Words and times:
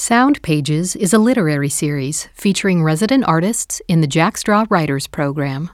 Sound 0.00 0.40
Pages 0.42 0.94
is 0.94 1.12
a 1.12 1.18
literary 1.18 1.68
series 1.68 2.28
featuring 2.32 2.84
resident 2.84 3.24
artists 3.26 3.82
in 3.88 4.00
the 4.00 4.06
Jack 4.06 4.36
Straw 4.36 4.64
Writers 4.70 5.08
Program. 5.08 5.70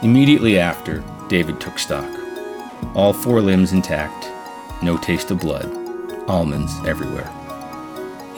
Immediately 0.00 0.60
after, 0.60 1.02
David 1.26 1.60
took 1.60 1.80
stock. 1.80 2.08
All 2.94 3.12
four 3.12 3.40
limbs 3.40 3.72
intact, 3.72 4.28
no 4.80 4.96
taste 4.96 5.32
of 5.32 5.40
blood, 5.40 5.68
almonds 6.28 6.72
everywhere. 6.86 7.28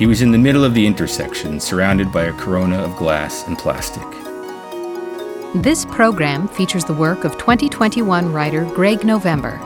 He 0.00 0.06
was 0.06 0.22
in 0.22 0.30
the 0.30 0.38
middle 0.38 0.64
of 0.64 0.72
the 0.72 0.86
intersection, 0.86 1.60
surrounded 1.60 2.10
by 2.10 2.24
a 2.24 2.32
corona 2.32 2.78
of 2.78 2.96
glass 2.96 3.46
and 3.46 3.58
plastic. 3.58 4.06
This 5.54 5.84
program 5.84 6.48
features 6.48 6.86
the 6.86 6.94
work 6.94 7.24
of 7.24 7.36
2021 7.36 8.32
writer 8.32 8.64
Greg 8.64 9.04
November. 9.04 9.60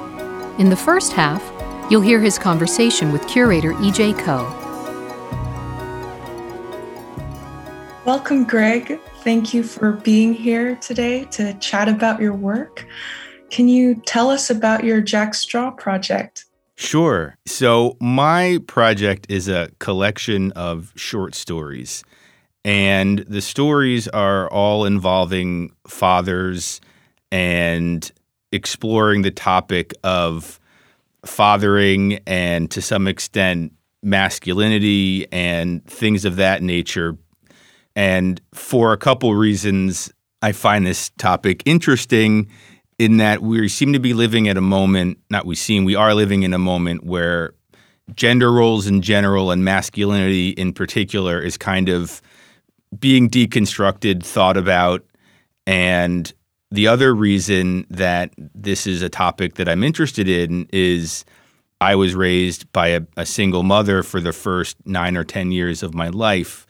In 0.59 0.70
the 0.70 0.77
first 0.77 1.12
half, 1.12 1.41
you'll 1.89 2.01
hear 2.01 2.20
his 2.20 2.37
conversation 2.37 3.12
with 3.12 3.28
curator 3.28 3.80
E.J. 3.80 4.15
Koh. 4.15 4.42
Welcome, 8.05 8.42
Greg. 8.42 8.98
Thank 9.23 9.55
you 9.55 9.62
for 9.62 9.92
being 9.92 10.34
here 10.34 10.75
today 10.80 11.27
to 11.27 11.55
chat 11.61 11.89
about 11.89 12.20
your 12.20 12.34
work. 12.34 12.84
Can 13.51 13.69
you 13.69 14.03
tell 14.05 14.30
us 14.30 14.51
about 14.51 14.83
your 14.83 15.01
Jack 15.01 15.34
Straw 15.34 15.70
project? 15.70 16.44
Sure. 16.77 17.37
So, 17.46 17.96
my 18.01 18.59
project 18.66 19.27
is 19.28 19.48
a 19.48 19.70
collection 19.78 20.51
of 20.52 20.92
short 20.97 21.34
stories, 21.34 22.02
and 22.64 23.20
the 23.20 23.41
stories 23.41 24.08
are 24.08 24.50
all 24.50 24.84
involving 24.84 25.72
fathers 25.86 26.80
and 27.30 28.11
exploring 28.50 29.22
the 29.22 29.30
topic 29.30 29.92
of 30.02 30.58
fathering 31.25 32.19
and 32.27 32.70
to 32.70 32.83
some 32.83 33.06
extent 33.06 33.72
masculinity 34.02 35.27
and 35.33 35.84
things 35.86 36.25
of 36.25 36.36
that 36.36 36.62
nature. 36.62 37.17
And 37.97 38.41
for 38.52 38.92
a 38.92 38.97
couple 38.97 39.34
reasons, 39.34 40.12
I 40.42 40.52
find 40.52 40.86
this 40.86 41.11
topic 41.19 41.62
interesting 41.64 42.48
in 42.98 43.17
that 43.19 43.42
we 43.42 43.69
seem 43.69 43.92
to 43.92 43.98
be 43.98 44.14
living 44.14 44.48
at 44.48 44.56
a 44.56 44.61
moment, 44.62 45.19
not 45.31 45.47
we 45.47 45.55
seem, 45.55 45.84
we 45.84 45.95
are 45.95 46.14
living 46.14 46.42
in 46.42 46.55
a 46.55 46.59
moment 46.59 47.05
where 47.05 47.55
gender 48.14 48.53
roles 48.53 48.86
in 48.86 49.03
general 49.03 49.51
and 49.51 49.64
masculinity 49.64 50.51
in 50.51 50.73
particular 50.73 51.41
is 51.41 51.56
kind 51.56 51.89
of 51.89 52.20
being 52.98 53.28
deconstructed, 53.28 54.23
thought 54.23 54.56
about. 54.56 55.05
And 55.67 56.33
the 56.70 56.86
other 56.86 57.14
reason 57.14 57.86
that 57.91 58.33
this 58.36 58.86
is 58.86 59.03
a 59.03 59.08
topic 59.08 59.55
that 59.55 59.69
I'm 59.69 59.83
interested 59.83 60.29
in 60.29 60.69
is 60.73 61.25
I 61.81 61.95
was 61.97 62.14
raised 62.14 62.70
by 62.73 62.89
a, 62.89 63.03
a 63.17 63.27
single 63.27 63.62
mother 63.62 64.03
for 64.03 64.20
the 64.20 64.33
first 64.33 64.77
nine 64.86 65.17
or 65.17 65.25
10 65.25 65.53
years 65.53 65.83
of 65.83 65.95
my 65.95 66.08
life. 66.08 66.67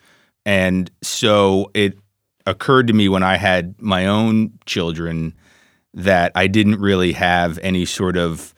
And 0.46 0.90
so 1.02 1.70
it 1.74 1.98
occurred 2.46 2.86
to 2.86 2.92
me 2.92 3.08
when 3.08 3.22
I 3.22 3.36
had 3.36 3.80
my 3.80 4.06
own 4.06 4.52
children 4.66 5.34
that 5.94 6.32
I 6.34 6.46
didn't 6.46 6.80
really 6.80 7.12
have 7.12 7.58
any 7.62 7.84
sort 7.84 8.16
of 8.16 8.54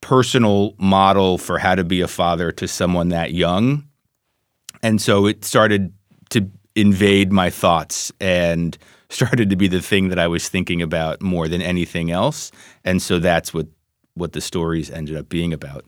personal 0.00 0.74
model 0.78 1.38
for 1.38 1.58
how 1.58 1.74
to 1.74 1.84
be 1.84 2.00
a 2.00 2.08
father 2.08 2.50
to 2.52 2.66
someone 2.66 3.10
that 3.10 3.32
young. 3.32 3.86
And 4.82 5.00
so 5.00 5.26
it 5.26 5.44
started 5.44 5.92
to 6.30 6.50
invade 6.74 7.32
my 7.32 7.50
thoughts 7.50 8.12
and 8.20 8.76
started 9.08 9.50
to 9.50 9.56
be 9.56 9.68
the 9.68 9.80
thing 9.82 10.08
that 10.08 10.18
I 10.18 10.26
was 10.26 10.48
thinking 10.48 10.82
about 10.82 11.22
more 11.22 11.48
than 11.48 11.62
anything 11.62 12.10
else. 12.10 12.50
And 12.84 13.00
so 13.00 13.18
that's 13.18 13.54
what 13.54 13.68
what 14.14 14.32
the 14.32 14.40
stories 14.40 14.90
ended 14.90 15.14
up 15.14 15.28
being 15.28 15.52
about. 15.52 15.84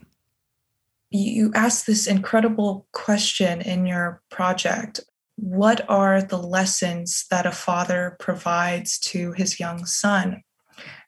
You 1.10 1.50
asked 1.54 1.86
this 1.86 2.06
incredible 2.06 2.86
question 2.92 3.62
in 3.62 3.86
your 3.86 4.20
project. 4.30 5.00
What 5.36 5.88
are 5.88 6.20
the 6.20 6.36
lessons 6.36 7.24
that 7.30 7.46
a 7.46 7.52
father 7.52 8.16
provides 8.20 8.98
to 8.98 9.32
his 9.32 9.58
young 9.58 9.86
son? 9.86 10.42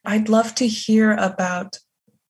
I'd 0.05 0.29
love 0.29 0.55
to 0.57 0.67
hear 0.67 1.13
about 1.13 1.79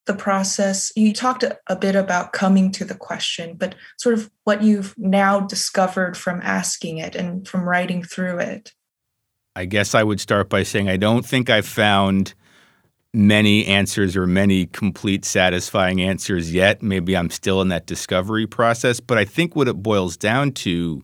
the 0.07 0.15
process. 0.15 0.93
You 0.97 1.13
talked 1.13 1.45
a 1.45 1.77
bit 1.77 1.95
about 1.95 2.33
coming 2.33 2.73
to 2.73 2.85
the 2.85 2.95
question, 2.95 3.55
but 3.57 3.75
sort 3.99 4.15
of 4.15 4.31
what 4.45 4.63
you've 4.63 4.95
now 4.99 5.41
discovered 5.41 6.17
from 6.17 6.41
asking 6.43 6.99
it 6.99 7.15
and 7.15 7.47
from 7.47 7.69
writing 7.69 8.03
through 8.03 8.39
it. 8.39 8.73
I 9.55 9.67
guess 9.67 9.95
I 9.95 10.03
would 10.03 10.21
start 10.21 10.49
by 10.49 10.63
saying 10.63 10.89
I 10.89 10.97
don't 10.97 11.25
think 11.25 11.51
I've 11.51 11.67
found 11.67 12.35
many 13.13 13.67
answers 13.67 14.17
or 14.17 14.27
many 14.27 14.67
complete 14.67 15.25
satisfying 15.25 16.01
answers 16.01 16.53
yet. 16.53 16.83
Maybe 16.83 17.17
I'm 17.17 17.31
still 17.31 17.61
in 17.61 17.69
that 17.69 17.87
discovery 17.87 18.47
process, 18.47 19.01
but 19.01 19.19
I 19.19 19.25
think 19.25 19.57
what 19.57 19.69
it 19.69 19.83
boils 19.83 20.17
down 20.17 20.53
to 20.53 21.03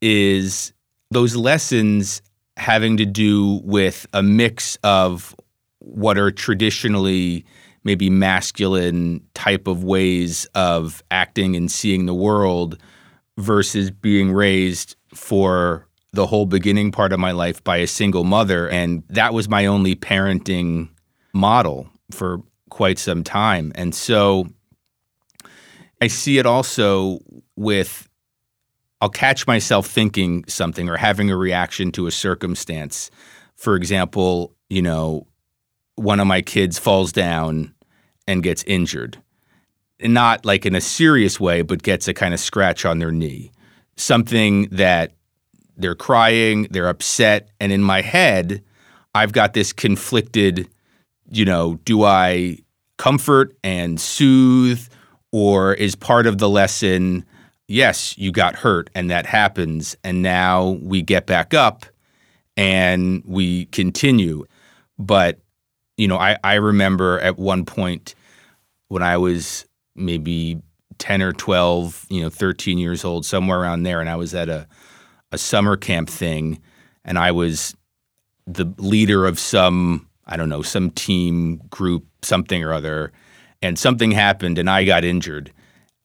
is 0.00 0.72
those 1.10 1.36
lessons 1.36 2.22
having 2.56 2.96
to 2.96 3.06
do 3.06 3.60
with 3.64 4.06
a 4.12 4.22
mix 4.22 4.76
of 4.82 5.34
what 5.88 6.18
are 6.18 6.30
traditionally 6.30 7.44
maybe 7.84 8.10
masculine 8.10 9.24
type 9.34 9.66
of 9.66 9.84
ways 9.84 10.46
of 10.54 11.02
acting 11.10 11.56
and 11.56 11.70
seeing 11.70 12.06
the 12.06 12.14
world 12.14 12.76
versus 13.38 13.90
being 13.90 14.32
raised 14.32 14.96
for 15.14 15.86
the 16.12 16.26
whole 16.26 16.46
beginning 16.46 16.90
part 16.90 17.12
of 17.12 17.20
my 17.20 17.30
life 17.30 17.62
by 17.62 17.76
a 17.76 17.86
single 17.86 18.24
mother. 18.24 18.68
And 18.68 19.04
that 19.08 19.32
was 19.32 19.48
my 19.48 19.66
only 19.66 19.94
parenting 19.94 20.88
model 21.32 21.88
for 22.10 22.42
quite 22.70 22.98
some 22.98 23.22
time. 23.24 23.72
And 23.74 23.94
so 23.94 24.48
i 26.00 26.06
see 26.06 26.38
it 26.38 26.46
also 26.46 27.18
with 27.56 28.08
i'll 29.00 29.08
catch 29.08 29.48
myself 29.48 29.84
thinking 29.84 30.44
something 30.46 30.88
or 30.88 30.96
having 30.96 31.28
a 31.28 31.36
reaction 31.36 31.90
to 31.92 32.06
a 32.06 32.10
circumstance. 32.10 33.10
For 33.56 33.76
example 33.76 34.54
you 34.68 34.82
know 34.82 35.27
one 35.98 36.20
of 36.20 36.26
my 36.26 36.42
kids 36.42 36.78
falls 36.78 37.12
down 37.12 37.74
and 38.26 38.42
gets 38.42 38.62
injured. 38.64 39.18
Not 40.00 40.44
like 40.44 40.64
in 40.64 40.74
a 40.74 40.80
serious 40.80 41.40
way, 41.40 41.62
but 41.62 41.82
gets 41.82 42.06
a 42.06 42.14
kind 42.14 42.32
of 42.32 42.40
scratch 42.40 42.84
on 42.84 42.98
their 42.98 43.10
knee. 43.10 43.50
Something 43.96 44.68
that 44.70 45.12
they're 45.76 45.94
crying, 45.94 46.68
they're 46.70 46.88
upset. 46.88 47.50
And 47.58 47.72
in 47.72 47.82
my 47.82 48.02
head, 48.02 48.62
I've 49.14 49.32
got 49.32 49.54
this 49.54 49.72
conflicted, 49.72 50.68
you 51.30 51.44
know, 51.44 51.80
do 51.84 52.04
I 52.04 52.58
comfort 52.96 53.56
and 53.64 54.00
soothe, 54.00 54.86
or 55.32 55.74
is 55.74 55.94
part 55.94 56.26
of 56.26 56.38
the 56.38 56.48
lesson, 56.48 57.24
yes, 57.66 58.16
you 58.18 58.32
got 58.32 58.56
hurt 58.56 58.90
and 58.94 59.10
that 59.10 59.26
happens. 59.26 59.96
And 60.04 60.22
now 60.22 60.78
we 60.82 61.02
get 61.02 61.26
back 61.26 61.54
up 61.54 61.86
and 62.56 63.22
we 63.26 63.66
continue. 63.66 64.44
But 64.98 65.38
you 65.98 66.08
know, 66.08 66.16
I, 66.16 66.38
I 66.42 66.54
remember 66.54 67.20
at 67.20 67.38
one 67.38 67.66
point 67.66 68.14
when 68.86 69.02
I 69.02 69.18
was 69.18 69.66
maybe 69.94 70.62
10 70.98 71.20
or 71.20 71.32
12, 71.32 72.06
you 72.08 72.22
know, 72.22 72.30
13 72.30 72.78
years 72.78 73.04
old, 73.04 73.26
somewhere 73.26 73.60
around 73.60 73.82
there, 73.82 74.00
and 74.00 74.08
I 74.08 74.16
was 74.16 74.34
at 74.34 74.48
a, 74.48 74.66
a 75.32 75.36
summer 75.36 75.76
camp 75.76 76.08
thing, 76.08 76.60
and 77.04 77.18
I 77.18 77.32
was 77.32 77.76
the 78.46 78.72
leader 78.78 79.26
of 79.26 79.38
some, 79.38 80.08
I 80.26 80.36
don't 80.36 80.48
know, 80.48 80.62
some 80.62 80.90
team 80.92 81.58
group, 81.68 82.06
something 82.22 82.62
or 82.62 82.72
other, 82.72 83.12
and 83.60 83.78
something 83.78 84.12
happened, 84.12 84.56
and 84.56 84.70
I 84.70 84.84
got 84.84 85.04
injured. 85.04 85.52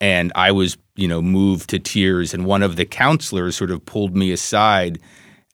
And 0.01 0.31
I 0.35 0.51
was, 0.51 0.75
you 0.95 1.07
know, 1.07 1.21
moved 1.21 1.69
to 1.69 1.79
tears, 1.79 2.33
and 2.33 2.45
one 2.45 2.63
of 2.63 2.75
the 2.75 2.85
counselors 2.85 3.55
sort 3.55 3.71
of 3.71 3.85
pulled 3.85 4.17
me 4.17 4.31
aside, 4.31 4.99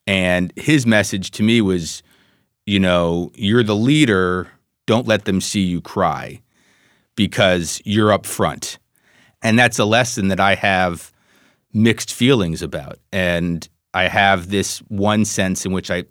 and 0.07 0.53
his 0.55 0.87
message 0.87 1.29
to 1.31 1.43
me 1.43 1.61
was, 1.61 2.01
you 2.69 2.79
know, 2.79 3.31
you're 3.33 3.63
the 3.63 3.75
leader, 3.75 4.47
don't 4.85 5.07
let 5.07 5.25
them 5.25 5.41
see 5.41 5.61
you 5.61 5.81
cry 5.81 6.39
because 7.15 7.81
you're 7.83 8.11
up 8.11 8.27
front. 8.27 8.77
And 9.41 9.57
that's 9.57 9.79
a 9.79 9.85
lesson 9.85 10.27
that 10.27 10.39
I 10.39 10.53
have 10.53 11.11
mixed 11.73 12.13
feelings 12.13 12.61
about. 12.61 12.99
And 13.11 13.67
I 13.95 14.03
have 14.03 14.51
this 14.51 14.79
one 14.87 15.25
sense 15.25 15.65
in 15.65 15.71
which 15.71 15.89
I 15.89 16.03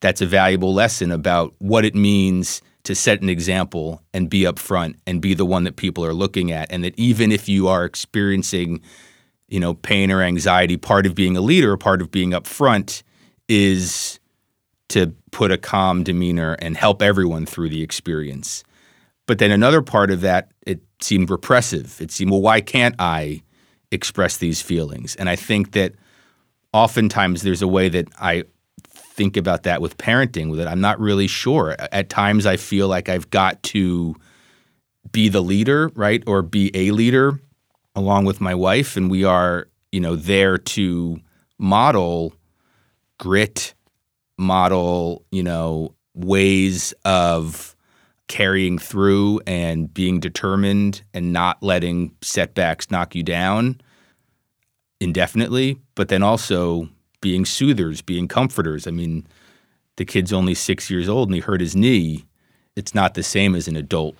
that's 0.00 0.22
a 0.22 0.26
valuable 0.26 0.72
lesson 0.72 1.10
about 1.10 1.54
what 1.58 1.84
it 1.84 1.94
means 1.94 2.62
to 2.84 2.94
set 2.94 3.20
an 3.20 3.28
example 3.28 4.02
and 4.14 4.30
be 4.30 4.46
up 4.46 4.58
front 4.58 4.96
and 5.06 5.20
be 5.20 5.34
the 5.34 5.46
one 5.46 5.64
that 5.64 5.76
people 5.76 6.04
are 6.04 6.14
looking 6.14 6.50
at 6.50 6.72
and 6.72 6.82
that 6.84 6.98
even 6.98 7.30
if 7.30 7.46
you 7.46 7.68
are 7.68 7.84
experiencing 7.84 8.80
you 9.48 9.60
know 9.60 9.74
pain 9.74 10.10
or 10.10 10.22
anxiety 10.22 10.76
part 10.76 11.06
of 11.06 11.14
being 11.14 11.36
a 11.36 11.40
leader 11.40 11.76
part 11.76 12.02
of 12.02 12.10
being 12.10 12.34
up 12.34 12.46
front 12.46 13.02
is 13.48 14.18
to 14.88 15.14
put 15.34 15.52
a 15.52 15.58
calm 15.58 16.02
demeanor 16.02 16.56
and 16.60 16.76
help 16.76 17.02
everyone 17.02 17.44
through 17.44 17.68
the 17.68 17.82
experience. 17.82 18.64
But 19.26 19.38
then 19.38 19.50
another 19.50 19.82
part 19.82 20.10
of 20.10 20.22
that, 20.22 20.52
it 20.66 20.80
seemed 21.00 21.28
repressive. 21.28 22.00
It 22.00 22.10
seemed, 22.10 22.30
well, 22.30 22.40
why 22.40 22.60
can't 22.62 22.94
I 22.98 23.42
express 23.94 24.36
these 24.36 24.60
feelings. 24.60 25.14
And 25.16 25.30
I 25.30 25.36
think 25.36 25.72
that 25.72 25.94
oftentimes 26.72 27.42
there's 27.42 27.62
a 27.62 27.68
way 27.68 27.88
that 27.88 28.08
I 28.20 28.44
think 28.88 29.36
about 29.36 29.62
that 29.62 29.80
with 29.80 29.96
parenting 29.96 30.56
that 30.56 30.66
I'm 30.66 30.80
not 30.80 31.00
really 31.00 31.28
sure. 31.28 31.76
At 31.78 32.10
times 32.10 32.44
I 32.44 32.56
feel 32.56 32.88
like 32.88 33.08
I've 33.08 33.30
got 33.30 33.62
to 33.64 34.16
be 35.12 35.28
the 35.28 35.40
leader, 35.40 35.90
right? 35.94 36.22
Or 36.26 36.42
be 36.42 36.70
a 36.74 36.90
leader 36.90 37.40
along 37.94 38.24
with 38.24 38.40
my 38.40 38.54
wife 38.54 38.96
and 38.96 39.10
we 39.10 39.24
are, 39.24 39.68
you 39.92 40.00
know, 40.00 40.16
there 40.16 40.58
to 40.58 41.20
model 41.58 42.34
grit, 43.18 43.74
model, 44.38 45.24
you 45.30 45.42
know, 45.42 45.94
ways 46.14 46.94
of 47.04 47.74
carrying 48.28 48.78
through 48.78 49.40
and 49.46 49.92
being 49.92 50.18
determined 50.18 51.02
and 51.12 51.32
not 51.32 51.62
letting 51.62 52.14
setbacks 52.22 52.90
knock 52.90 53.14
you 53.14 53.22
down 53.22 53.80
indefinitely, 55.00 55.78
but 55.94 56.08
then 56.08 56.22
also 56.22 56.88
being 57.20 57.44
soothers, 57.44 58.00
being 58.02 58.28
comforters. 58.28 58.86
I 58.86 58.90
mean, 58.90 59.26
the 59.96 60.04
kid's 60.04 60.32
only 60.32 60.54
six 60.54 60.90
years 60.90 61.08
old 61.08 61.28
and 61.28 61.34
he 61.34 61.40
hurt 61.40 61.60
his 61.60 61.76
knee. 61.76 62.24
It's 62.76 62.94
not 62.94 63.14
the 63.14 63.22
same 63.22 63.54
as 63.54 63.68
an 63.68 63.76
adult. 63.76 64.16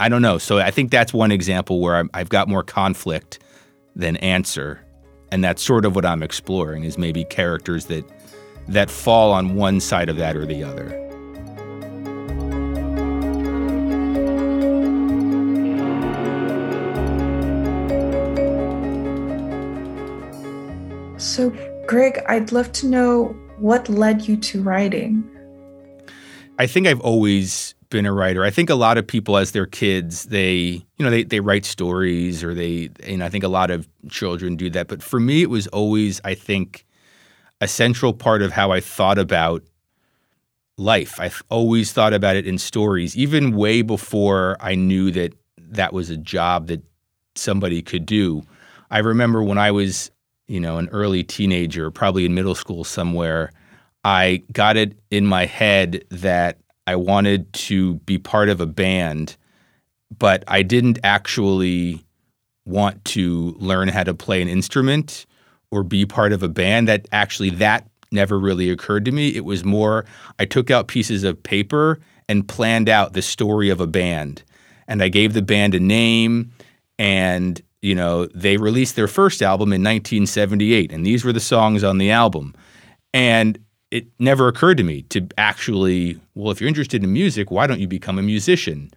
I 0.00 0.08
don't 0.08 0.22
know. 0.22 0.38
So 0.38 0.58
I 0.58 0.70
think 0.70 0.90
that's 0.90 1.14
one 1.14 1.30
example 1.30 1.80
where 1.80 2.04
i 2.12 2.18
have 2.18 2.28
got 2.28 2.48
more 2.48 2.62
conflict 2.62 3.38
than 3.94 4.16
answer, 4.16 4.80
and 5.30 5.42
that's 5.42 5.62
sort 5.62 5.84
of 5.84 5.94
what 5.94 6.04
I'm 6.04 6.22
exploring 6.22 6.82
is 6.84 6.98
maybe 6.98 7.24
characters 7.24 7.86
that 7.86 8.04
that 8.68 8.90
fall 8.90 9.32
on 9.32 9.54
one 9.54 9.80
side 9.80 10.08
of 10.08 10.16
that 10.16 10.36
or 10.36 10.46
the 10.46 10.62
other. 10.62 11.00
So, 21.18 21.50
Greg, 21.86 22.20
I'd 22.28 22.52
love 22.52 22.70
to 22.72 22.86
know 22.86 23.36
what 23.58 23.88
led 23.88 24.28
you 24.28 24.36
to 24.36 24.62
writing. 24.62 25.28
I 26.58 26.66
think 26.66 26.86
I've 26.86 27.00
always 27.00 27.74
been 27.90 28.06
a 28.06 28.12
writer. 28.12 28.44
I 28.44 28.50
think 28.50 28.70
a 28.70 28.74
lot 28.74 28.98
of 28.98 29.06
people 29.06 29.36
as 29.36 29.52
their 29.52 29.66
kids, 29.66 30.24
they, 30.26 30.84
you 30.96 31.04
know, 31.04 31.10
they, 31.10 31.24
they 31.24 31.40
write 31.40 31.64
stories 31.64 32.44
or 32.44 32.54
they, 32.54 32.90
and 33.04 33.22
I 33.22 33.28
think 33.28 33.44
a 33.44 33.48
lot 33.48 33.70
of 33.70 33.88
children 34.08 34.56
do 34.56 34.70
that. 34.70 34.88
But 34.88 35.02
for 35.02 35.18
me, 35.18 35.42
it 35.42 35.50
was 35.50 35.66
always, 35.68 36.20
I 36.24 36.34
think, 36.34 36.86
a 37.64 37.68
central 37.68 38.12
part 38.12 38.42
of 38.42 38.52
how 38.52 38.70
I 38.70 38.80
thought 38.80 39.18
about 39.18 39.62
life. 40.76 41.18
I've 41.18 41.42
always 41.48 41.92
thought 41.92 42.12
about 42.12 42.36
it 42.36 42.46
in 42.46 42.58
stories, 42.58 43.16
even 43.16 43.56
way 43.56 43.82
before 43.82 44.56
I 44.60 44.74
knew 44.74 45.10
that 45.12 45.32
that 45.58 45.92
was 45.92 46.10
a 46.10 46.16
job 46.16 46.66
that 46.68 46.82
somebody 47.34 47.82
could 47.82 48.06
do. 48.06 48.42
I 48.90 48.98
remember 48.98 49.42
when 49.42 49.58
I 49.58 49.70
was 49.70 50.10
you 50.46 50.60
know, 50.60 50.78
an 50.78 50.88
early 50.90 51.22
teenager, 51.22 51.90
probably 51.90 52.26
in 52.26 52.34
middle 52.34 52.54
school 52.54 52.84
somewhere, 52.84 53.50
I 54.04 54.42
got 54.52 54.76
it 54.76 54.98
in 55.10 55.26
my 55.26 55.46
head 55.46 56.04
that 56.10 56.58
I 56.86 56.96
wanted 56.96 57.50
to 57.54 57.94
be 58.00 58.18
part 58.18 58.50
of 58.50 58.60
a 58.60 58.66
band, 58.66 59.36
but 60.16 60.44
I 60.46 60.62
didn't 60.62 60.98
actually 61.02 62.04
want 62.66 63.04
to 63.06 63.54
learn 63.58 63.88
how 63.88 64.04
to 64.04 64.14
play 64.14 64.42
an 64.42 64.48
instrument 64.48 65.24
or 65.74 65.82
be 65.82 66.06
part 66.06 66.32
of 66.32 66.42
a 66.42 66.48
band. 66.48 66.88
That 66.88 67.08
actually 67.12 67.50
that 67.50 67.88
never 68.12 68.38
really 68.38 68.70
occurred 68.70 69.04
to 69.06 69.12
me. 69.12 69.34
It 69.34 69.44
was 69.44 69.64
more 69.64 70.04
I 70.38 70.44
took 70.44 70.70
out 70.70 70.88
pieces 70.88 71.24
of 71.24 71.42
paper 71.42 71.98
and 72.28 72.46
planned 72.46 72.88
out 72.88 73.12
the 73.12 73.22
story 73.22 73.70
of 73.70 73.80
a 73.80 73.86
band. 73.86 74.42
And 74.86 75.02
I 75.02 75.08
gave 75.08 75.32
the 75.32 75.42
band 75.42 75.74
a 75.74 75.80
name 75.80 76.52
and 76.98 77.60
you 77.84 77.94
know, 77.94 78.24
they 78.34 78.56
released 78.56 78.96
their 78.96 79.06
first 79.06 79.42
album 79.42 79.68
in 79.68 79.82
1978, 79.82 80.90
and 80.90 81.04
these 81.04 81.22
were 81.22 81.34
the 81.34 81.38
songs 81.38 81.84
on 81.84 81.98
the 81.98 82.10
album. 82.10 82.54
And 83.12 83.58
it 83.90 84.06
never 84.18 84.48
occurred 84.48 84.78
to 84.78 84.82
me 84.82 85.02
to 85.02 85.28
actually, 85.36 86.18
well, 86.34 86.50
if 86.50 86.62
you're 86.62 86.68
interested 86.68 87.04
in 87.04 87.12
music, 87.12 87.50
why 87.50 87.66
don't 87.66 87.80
you 87.80 87.86
become 87.86 88.18
a 88.18 88.22
musician? 88.22 88.90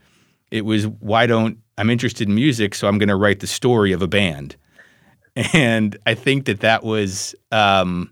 It 0.51 0.63
was, 0.63 0.87
why 0.87 1.25
don't, 1.25 1.57
I'm 1.77 1.89
interested 1.89 2.29
in 2.29 2.35
music, 2.35 2.73
so 2.73 2.87
I'm 2.87 2.97
going 2.97 3.09
to 3.09 3.17
write 3.17 3.41
the 3.41 3.47
story 3.47 3.91
of 3.91 4.01
a 4.01 4.07
band. 4.07 4.55
And 5.53 5.95
I 6.07 6.15
think 6.15 6.45
that 6.45 6.61
that 6.61 6.83
was, 6.83 7.35
um, 7.51 8.11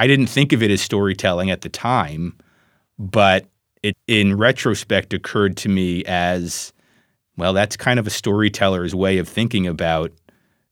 I 0.00 0.08
didn't 0.08 0.26
think 0.26 0.52
of 0.52 0.60
it 0.60 0.72
as 0.72 0.82
storytelling 0.82 1.50
at 1.50 1.60
the 1.60 1.68
time, 1.68 2.36
but 2.98 3.46
it, 3.84 3.96
in 4.08 4.36
retrospect, 4.36 5.12
occurred 5.12 5.56
to 5.58 5.68
me 5.68 6.04
as 6.04 6.72
well, 7.36 7.52
that's 7.52 7.76
kind 7.76 8.00
of 8.00 8.06
a 8.06 8.10
storyteller's 8.10 8.94
way 8.94 9.18
of 9.18 9.28
thinking 9.28 9.66
about 9.68 10.12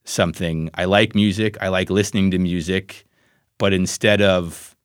something. 0.04 0.70
I 0.74 0.86
like 0.86 1.14
music, 1.14 1.56
I 1.60 1.68
like 1.68 1.88
listening 1.88 2.32
to 2.32 2.38
music, 2.38 3.04
but 3.58 3.72
instead 3.72 4.20
of 4.20 4.76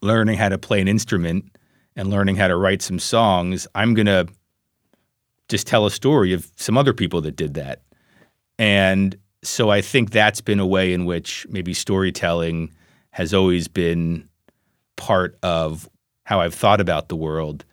learning 0.00 0.38
how 0.38 0.48
to 0.48 0.58
play 0.58 0.80
an 0.80 0.88
instrument 0.88 1.56
and 1.94 2.10
learning 2.10 2.34
how 2.36 2.48
to 2.48 2.56
write 2.56 2.82
some 2.82 2.98
songs, 2.98 3.68
I'm 3.76 3.94
to 4.06 4.26
just 5.48 5.68
tell 5.68 5.86
a 5.86 5.90
story 5.90 6.32
of 6.32 6.50
some 6.56 6.76
other 6.76 6.92
people 6.92 7.20
that 7.20 7.36
did 7.36 7.54
that. 7.54 7.82
And 8.58 9.16
so 9.42 9.70
I 9.70 9.80
think 9.80 10.10
that's 10.10 10.40
been 10.40 10.60
a 10.60 10.66
way 10.66 10.92
in 10.92 11.04
which 11.04 11.46
maybe 11.48 11.74
storytelling 11.74 12.72
has 13.10 13.32
always 13.32 13.68
been 13.68 14.28
part 14.96 15.38
of 15.42 15.88
how 16.24 16.40
I've 16.40 16.54
thought 16.54 16.80
about 16.80 17.08
the 17.08 17.16
world. 17.16 17.64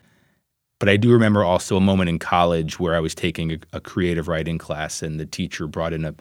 But 0.80 0.90
I 0.90 0.98
do 0.98 1.12
remember 1.12 1.44
also 1.44 1.78
a 1.78 1.82
moment 1.82 2.10
in 2.10 2.20
college 2.20 2.80
where 2.80 2.96
I 2.96 3.00
was 3.00 3.16
taking 3.16 3.54
a, 3.54 3.58
a, 3.74 3.80
creative 3.80 4.28
writing 4.28 4.58
class, 4.58 5.02
and 5.02 5.20
the 5.20 5.26
teacher 5.26 5.66
brought 5.66 5.94
in 5.94 6.04
a 6.04 6.14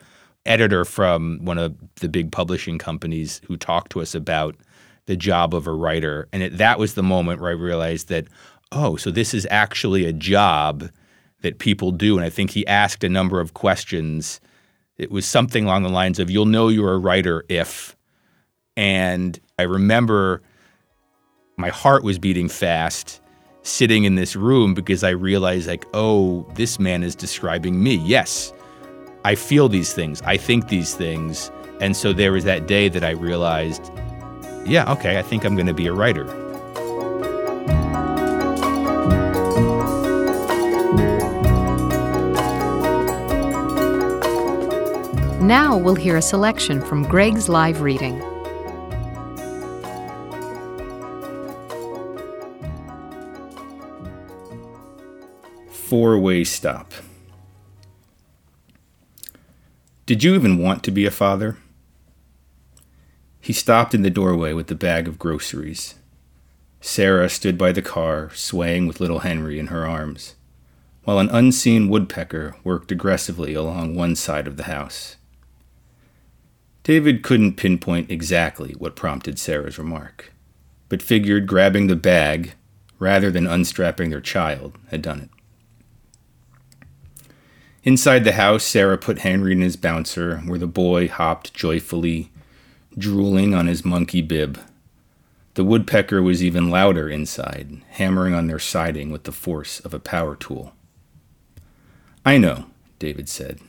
editor 0.45 0.85
from 0.85 1.39
one 1.43 1.57
of 1.57 1.75
the 1.95 2.09
big 2.09 2.31
publishing 2.31 2.77
companies 2.77 3.41
who 3.47 3.57
talked 3.57 3.91
to 3.91 4.01
us 4.01 4.15
about 4.15 4.55
the 5.05 5.15
job 5.17 5.53
of 5.53 5.67
a 5.67 5.73
writer, 5.73 6.27
and 6.31 6.43
it, 6.43 6.57
that 6.57 6.79
was 6.79 6.93
the 6.93 7.03
moment 7.03 7.41
where 7.41 7.49
I 7.49 7.55
realized 7.55 8.07
that 8.07 8.27
oh, 8.73 8.95
so 8.95 9.11
this 9.11 9.33
is 9.33 9.47
actually 9.49 10.05
a 10.05 10.13
job 10.13 10.89
that 11.41 11.59
people 11.59 11.91
do. 11.91 12.17
And 12.17 12.25
I 12.25 12.29
think 12.29 12.51
he 12.51 12.65
asked 12.67 13.03
a 13.03 13.09
number 13.09 13.39
of 13.39 13.53
questions. 13.53 14.41
It 14.97 15.11
was 15.11 15.25
something 15.25 15.65
along 15.65 15.83
the 15.83 15.89
lines 15.89 16.19
of 16.19 16.29
"You'll 16.29 16.45
know 16.45 16.67
you're 16.67 16.93
a 16.93 16.99
writer 16.99 17.43
if," 17.49 17.95
and 18.77 19.39
I 19.57 19.63
remember 19.63 20.41
my 21.57 21.69
heart 21.69 22.03
was 22.03 22.17
beating 22.19 22.49
fast 22.49 23.21
sitting 23.63 24.03
in 24.03 24.15
this 24.15 24.35
room 24.35 24.73
because 24.73 25.03
I 25.03 25.11
realized, 25.11 25.67
like, 25.67 25.85
oh, 25.93 26.45
this 26.55 26.79
man 26.79 27.01
is 27.01 27.15
describing 27.15 27.81
me. 27.81 27.95
Yes, 27.95 28.51
I 29.23 29.35
feel 29.35 29.69
these 29.69 29.93
things, 29.93 30.21
I 30.23 30.35
think 30.37 30.67
these 30.67 30.93
things. 30.93 31.49
And 31.79 31.95
so 31.95 32.11
there 32.13 32.33
was 32.33 32.43
that 32.43 32.67
day 32.67 32.89
that 32.89 33.03
I 33.03 33.11
realized, 33.11 33.89
yeah, 34.65 34.91
okay, 34.91 35.17
I 35.17 35.21
think 35.21 35.45
I'm 35.45 35.55
going 35.55 35.67
to 35.67 35.73
be 35.73 35.87
a 35.87 35.93
writer. 35.93 36.25
Now 45.59 45.77
we'll 45.77 45.93
hear 45.93 46.17
a 46.17 46.21
selection 46.23 46.81
from 46.81 47.03
Greg's 47.03 47.47
live 47.47 47.81
reading. 47.81 48.19
four 55.69 56.17
way 56.17 56.43
stop. 56.43 56.91
Did 60.07 60.23
you 60.23 60.33
even 60.33 60.57
want 60.57 60.83
to 60.85 60.91
be 60.91 61.05
a 61.05 61.11
father? 61.11 61.57
He 63.39 63.53
stopped 63.53 63.93
in 63.93 64.01
the 64.01 64.09
doorway 64.09 64.53
with 64.53 64.65
the 64.65 64.73
bag 64.73 65.07
of 65.07 65.19
groceries. 65.19 65.93
Sarah 66.81 67.29
stood 67.29 67.59
by 67.59 67.71
the 67.71 67.83
car, 67.83 68.31
swaying 68.33 68.87
with 68.87 68.99
little 68.99 69.19
Henry 69.19 69.59
in 69.59 69.67
her 69.67 69.85
arms, 69.85 70.33
while 71.03 71.19
an 71.19 71.29
unseen 71.29 71.89
woodpecker 71.89 72.55
worked 72.63 72.91
aggressively 72.91 73.53
along 73.53 73.93
one 73.93 74.15
side 74.15 74.47
of 74.47 74.57
the 74.57 74.63
house. 74.63 75.17
David 76.83 77.23
couldn't 77.23 77.55
pinpoint 77.55 78.11
exactly 78.11 78.73
what 78.77 78.97
prompted 78.97 79.39
Sarah's 79.39 79.77
remark, 79.77 80.33
but 80.89 81.01
figured 81.01 81.47
grabbing 81.47 81.87
the 81.87 81.95
bag, 81.95 82.53
rather 82.99 83.31
than 83.31 83.47
unstrapping 83.47 84.09
their 84.09 84.19
child, 84.19 84.77
had 84.91 85.01
done 85.01 85.21
it. 85.21 85.29
Inside 87.85 88.25
the 88.25 88.33
house, 88.33 88.63
Sarah 88.63 88.97
put 88.97 89.19
Henry 89.19 89.53
in 89.53 89.61
his 89.61 89.77
bouncer, 89.77 90.37
where 90.39 90.59
the 90.59 90.67
boy 90.67 91.07
hopped 91.07 91.53
joyfully, 91.53 92.31
drooling 92.97 93.53
on 93.53 93.67
his 93.67 93.85
monkey 93.85 94.21
bib. 94.21 94.59
The 95.55 95.63
woodpecker 95.63 96.21
was 96.21 96.43
even 96.43 96.69
louder 96.69 97.09
inside, 97.09 97.81
hammering 97.91 98.33
on 98.33 98.47
their 98.47 98.59
siding 98.59 99.09
with 99.09 99.23
the 99.23 99.31
force 99.31 99.79
of 99.81 99.93
a 99.93 99.99
power 99.99 100.35
tool. 100.35 100.73
I 102.25 102.37
know, 102.37 102.65
David 102.99 103.29
said. 103.29 103.59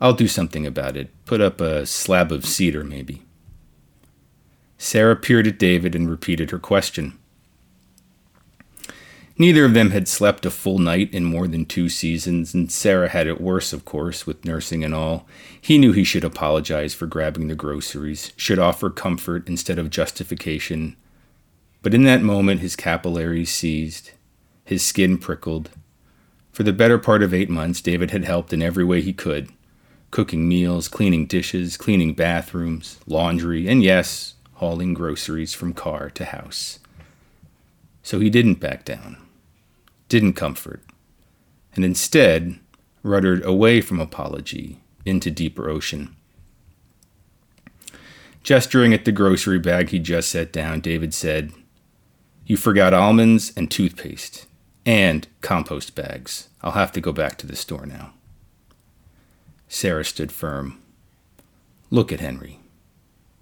I'll 0.00 0.12
do 0.12 0.28
something 0.28 0.66
about 0.66 0.96
it. 0.96 1.10
Put 1.24 1.40
up 1.40 1.60
a 1.60 1.84
slab 1.84 2.30
of 2.30 2.44
cedar, 2.44 2.84
maybe. 2.84 3.22
Sarah 4.76 5.16
peered 5.16 5.48
at 5.48 5.58
David 5.58 5.96
and 5.96 6.08
repeated 6.08 6.50
her 6.50 6.58
question. 6.58 7.18
Neither 9.36 9.64
of 9.64 9.74
them 9.74 9.90
had 9.90 10.08
slept 10.08 10.46
a 10.46 10.50
full 10.50 10.78
night 10.78 11.12
in 11.12 11.24
more 11.24 11.46
than 11.46 11.64
two 11.64 11.88
seasons, 11.88 12.54
and 12.54 12.70
Sarah 12.70 13.08
had 13.08 13.26
it 13.26 13.40
worse, 13.40 13.72
of 13.72 13.84
course, 13.84 14.26
with 14.26 14.44
nursing 14.44 14.84
and 14.84 14.94
all. 14.94 15.26
He 15.60 15.78
knew 15.78 15.92
he 15.92 16.04
should 16.04 16.24
apologize 16.24 16.94
for 16.94 17.06
grabbing 17.06 17.46
the 17.46 17.54
groceries, 17.54 18.32
should 18.36 18.58
offer 18.58 18.90
comfort 18.90 19.48
instead 19.48 19.78
of 19.78 19.90
justification. 19.90 20.96
But 21.82 21.94
in 21.94 22.02
that 22.04 22.22
moment, 22.22 22.60
his 22.60 22.74
capillaries 22.74 23.50
seized, 23.50 24.12
his 24.64 24.84
skin 24.84 25.18
prickled. 25.18 25.70
For 26.50 26.64
the 26.64 26.72
better 26.72 26.98
part 26.98 27.22
of 27.22 27.32
eight 27.32 27.50
months, 27.50 27.80
David 27.80 28.10
had 28.10 28.24
helped 28.24 28.52
in 28.52 28.62
every 28.62 28.84
way 28.84 29.00
he 29.00 29.12
could 29.12 29.50
cooking 30.10 30.48
meals, 30.48 30.88
cleaning 30.88 31.26
dishes, 31.26 31.76
cleaning 31.76 32.14
bathrooms, 32.14 32.98
laundry, 33.06 33.68
and 33.68 33.82
yes, 33.82 34.34
hauling 34.54 34.94
groceries 34.94 35.54
from 35.54 35.72
car 35.72 36.10
to 36.10 36.24
house. 36.24 36.78
So 38.02 38.20
he 38.20 38.30
didn't 38.30 38.54
back 38.54 38.84
down 38.84 39.18
didn't 40.08 40.32
comfort, 40.34 40.82
and 41.74 41.84
instead 41.84 42.58
ruddered 43.02 43.44
away 43.44 43.80
from 43.80 44.00
apology 44.00 44.80
into 45.04 45.30
deeper 45.30 45.68
ocean. 45.68 46.14
Gesturing 48.42 48.94
at 48.94 49.04
the 49.04 49.12
grocery 49.12 49.58
bag 49.58 49.90
he 49.90 49.98
just 49.98 50.30
set 50.30 50.52
down, 50.52 50.80
David 50.80 51.12
said, 51.12 51.52
You 52.46 52.56
forgot 52.56 52.94
almonds 52.94 53.52
and 53.56 53.70
toothpaste, 53.70 54.46
and 54.86 55.26
compost 55.42 55.94
bags. 55.94 56.48
I'll 56.62 56.72
have 56.72 56.92
to 56.92 57.00
go 57.00 57.12
back 57.12 57.36
to 57.38 57.46
the 57.46 57.56
store 57.56 57.84
now. 57.84 58.14
Sarah 59.68 60.04
stood 60.04 60.32
firm. 60.32 60.80
Look 61.90 62.10
at 62.12 62.20
Henry. 62.20 62.60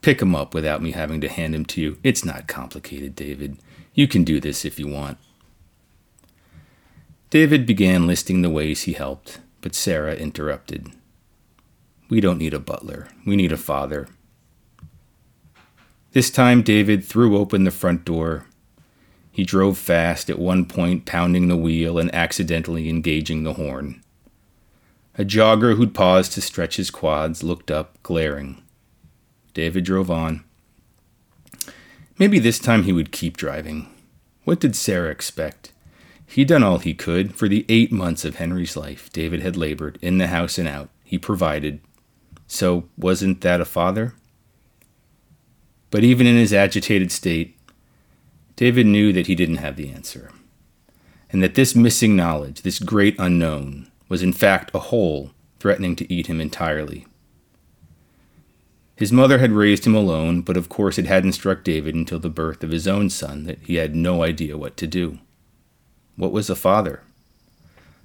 Pick 0.02 0.20
him 0.20 0.34
up 0.34 0.54
without 0.54 0.82
me 0.82 0.92
having 0.92 1.20
to 1.20 1.28
hand 1.28 1.54
him 1.54 1.64
to 1.66 1.80
you. 1.80 1.98
It's 2.02 2.24
not 2.24 2.46
complicated, 2.46 3.14
David. 3.14 3.58
You 3.94 4.06
can 4.06 4.24
do 4.24 4.40
this 4.40 4.64
if 4.64 4.78
you 4.78 4.86
want. 4.86 5.18
David 7.30 7.66
began 7.66 8.06
listing 8.06 8.42
the 8.42 8.50
ways 8.50 8.82
he 8.82 8.92
helped, 8.92 9.40
but 9.60 9.74
Sarah 9.74 10.14
interrupted. 10.14 10.90
We 12.08 12.20
don't 12.20 12.38
need 12.38 12.54
a 12.54 12.60
butler, 12.60 13.08
we 13.24 13.34
need 13.34 13.50
a 13.50 13.56
father. 13.56 14.06
This 16.12 16.30
time, 16.30 16.62
David 16.62 17.04
threw 17.04 17.36
open 17.36 17.64
the 17.64 17.70
front 17.70 18.04
door. 18.04 18.46
He 19.32 19.44
drove 19.44 19.76
fast, 19.76 20.30
at 20.30 20.38
one 20.38 20.64
point 20.64 21.04
pounding 21.04 21.48
the 21.48 21.56
wheel 21.56 21.98
and 21.98 22.14
accidentally 22.14 22.88
engaging 22.88 23.42
the 23.42 23.54
horn. 23.54 24.02
A 25.18 25.24
jogger 25.24 25.76
who'd 25.76 25.94
paused 25.94 26.32
to 26.32 26.42
stretch 26.42 26.76
his 26.76 26.90
quads 26.90 27.42
looked 27.42 27.70
up, 27.70 28.02
glaring. 28.02 28.62
David 29.54 29.84
drove 29.84 30.10
on. 30.10 30.44
Maybe 32.18 32.38
this 32.38 32.58
time 32.58 32.82
he 32.82 32.92
would 32.92 33.12
keep 33.12 33.38
driving. 33.38 33.88
What 34.44 34.60
did 34.60 34.76
Sarah 34.76 35.10
expect? 35.10 35.72
He'd 36.26 36.48
done 36.48 36.62
all 36.62 36.78
he 36.78 36.92
could. 36.92 37.34
For 37.34 37.48
the 37.48 37.64
eight 37.68 37.90
months 37.90 38.26
of 38.26 38.36
Henry's 38.36 38.76
life, 38.76 39.10
David 39.12 39.40
had 39.40 39.56
labored, 39.56 39.98
in 40.02 40.18
the 40.18 40.26
house 40.26 40.58
and 40.58 40.68
out. 40.68 40.90
He 41.02 41.18
provided. 41.18 41.80
So, 42.46 42.88
wasn't 42.98 43.40
that 43.40 43.60
a 43.60 43.64
father? 43.64 44.14
But 45.90 46.04
even 46.04 46.26
in 46.26 46.36
his 46.36 46.52
agitated 46.52 47.10
state, 47.10 47.58
David 48.54 48.86
knew 48.86 49.12
that 49.14 49.28
he 49.28 49.34
didn't 49.34 49.56
have 49.56 49.76
the 49.76 49.90
answer, 49.90 50.30
and 51.30 51.42
that 51.42 51.54
this 51.54 51.74
missing 51.74 52.16
knowledge, 52.16 52.62
this 52.62 52.78
great 52.78 53.16
unknown, 53.18 53.90
was 54.08 54.22
in 54.22 54.32
fact 54.32 54.70
a 54.74 54.78
hole 54.78 55.30
threatening 55.58 55.96
to 55.96 56.12
eat 56.12 56.26
him 56.26 56.40
entirely. 56.40 57.06
His 58.96 59.12
mother 59.12 59.38
had 59.38 59.52
raised 59.52 59.86
him 59.86 59.94
alone, 59.94 60.40
but 60.40 60.56
of 60.56 60.68
course 60.68 60.98
it 60.98 61.06
hadn't 61.06 61.32
struck 61.32 61.62
David 61.62 61.94
until 61.94 62.18
the 62.18 62.30
birth 62.30 62.64
of 62.64 62.70
his 62.70 62.88
own 62.88 63.10
son 63.10 63.44
that 63.44 63.58
he 63.62 63.74
had 63.74 63.94
no 63.94 64.22
idea 64.22 64.56
what 64.56 64.76
to 64.78 64.86
do. 64.86 65.18
What 66.16 66.32
was 66.32 66.48
a 66.48 66.56
father? 66.56 67.02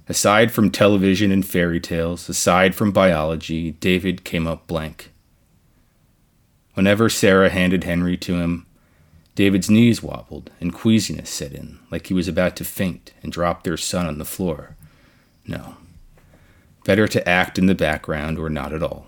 Aside 0.08 0.52
from 0.52 0.70
television 0.70 1.32
and 1.32 1.46
fairy 1.46 1.80
tales, 1.80 2.28
aside 2.28 2.74
from 2.74 2.92
biology, 2.92 3.72
David 3.72 4.24
came 4.24 4.46
up 4.46 4.66
blank. 4.66 5.12
Whenever 6.74 7.08
Sarah 7.08 7.48
handed 7.48 7.84
Henry 7.84 8.16
to 8.18 8.34
him, 8.34 8.66
David's 9.34 9.70
knees 9.70 10.02
wobbled 10.02 10.50
and 10.60 10.74
queasiness 10.74 11.30
set 11.30 11.52
in, 11.52 11.78
like 11.90 12.08
he 12.08 12.14
was 12.14 12.28
about 12.28 12.56
to 12.56 12.64
faint 12.64 13.14
and 13.22 13.32
drop 13.32 13.62
their 13.62 13.78
son 13.78 14.06
on 14.06 14.18
the 14.18 14.26
floor. 14.26 14.76
No. 15.46 15.76
Better 16.84 17.06
to 17.08 17.28
act 17.28 17.58
in 17.58 17.66
the 17.66 17.74
background 17.74 18.38
or 18.38 18.50
not 18.50 18.72
at 18.72 18.82
all. 18.82 19.06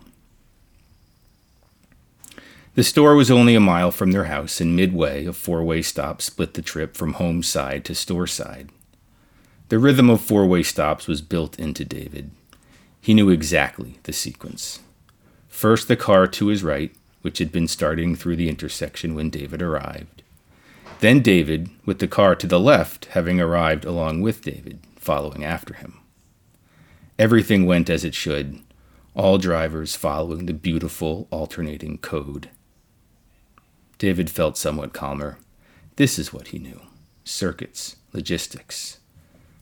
The 2.75 2.83
store 2.83 3.15
was 3.15 3.31
only 3.31 3.55
a 3.55 3.61
mile 3.61 3.93
from 3.93 4.11
their 4.11 4.25
house, 4.25 4.61
and 4.61 4.75
midway, 4.75 5.27
a 5.27 5.33
four 5.33 5.63
way 5.63 5.81
stop 5.81 6.21
split 6.21 6.55
the 6.55 6.63
trip 6.63 6.97
from 6.97 7.15
home 7.15 7.43
side 7.43 7.85
to 7.85 7.95
store 7.95 8.27
side. 8.27 8.71
The 9.69 9.79
rhythm 9.79 10.11
of 10.11 10.21
four 10.21 10.45
way 10.47 10.63
stops 10.63 11.07
was 11.07 11.21
built 11.21 11.59
into 11.59 11.85
David. 11.85 12.31
He 13.01 13.15
knew 13.15 13.31
exactly 13.31 13.99
the 14.03 14.13
sequence. 14.13 14.81
First, 15.49 15.87
the 15.87 15.97
car 15.97 16.27
to 16.27 16.49
his 16.49 16.65
right, 16.65 16.93
which 17.23 17.39
had 17.39 17.53
been 17.53 17.69
starting 17.69 18.17
through 18.17 18.37
the 18.37 18.49
intersection 18.49 19.15
when 19.15 19.31
David 19.31 19.63
arrived. 19.63 20.23
Then 21.01 21.21
David, 21.21 21.71
with 21.87 22.01
the 22.01 22.09
car 22.09 22.35
to 22.35 22.47
the 22.47 22.61
left, 22.61 23.07
having 23.07 23.41
arrived 23.41 23.85
along 23.85 24.21
with 24.21 24.43
David, 24.43 24.81
following 24.97 25.45
after 25.45 25.75
him. 25.75 26.01
Everything 27.19 27.67
went 27.67 27.89
as 27.89 28.05
it 28.05 28.15
should, 28.15 28.61
all 29.15 29.39
drivers 29.39 29.95
following 29.95 30.47
the 30.47 30.53
beautiful 30.53 31.29
alternating 31.31 31.99
code. 31.99 32.51
David 33.99 34.29
felt 34.29 34.57
somewhat 34.57 34.93
calmer. 34.93 35.39
This 35.97 36.19
is 36.19 36.33
what 36.33 36.49
he 36.49 36.59
knew 36.59 36.81
circuits, 37.25 37.97
logistics 38.13 38.99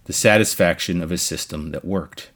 the 0.05 0.13
satisfaction 0.13 1.03
of 1.03 1.13
a 1.13 1.19
system 1.19 1.71
that 1.71 1.85
worked. 1.85 2.31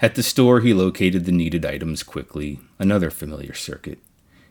At 0.00 0.14
the 0.14 0.22
store, 0.22 0.60
he 0.60 0.74
located 0.74 1.24
the 1.24 1.32
needed 1.32 1.64
items 1.64 2.02
quickly, 2.02 2.60
another 2.78 3.10
familiar 3.10 3.54
circuit. 3.54 3.98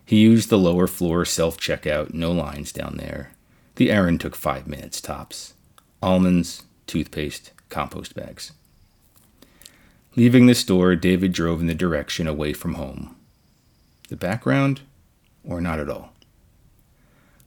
He 0.06 0.18
used 0.18 0.50
the 0.50 0.58
lower 0.58 0.88
floor 0.88 1.26
self 1.26 1.58
checkout, 1.58 2.14
no 2.14 2.32
lines 2.32 2.72
down 2.72 2.98
there. 2.98 3.32
The 3.76 3.92
errand 3.92 4.22
took 4.22 4.36
five 4.36 4.68
minutes 4.68 5.00
tops. 5.02 5.54
Almonds, 6.02 6.64
toothpaste, 6.88 7.52
compost 7.72 8.14
bags. 8.14 8.52
Leaving 10.16 10.46
the 10.46 10.54
store, 10.54 10.96
David 10.96 11.32
drove 11.32 11.62
in 11.62 11.68
the 11.68 11.74
direction 11.74 12.28
away 12.28 12.54
from 12.54 12.76
home. 12.76 13.16
The 14.10 14.18
background, 14.18 14.82
or 15.44 15.62
not 15.62 15.80
at 15.80 15.90
all. 15.90 16.12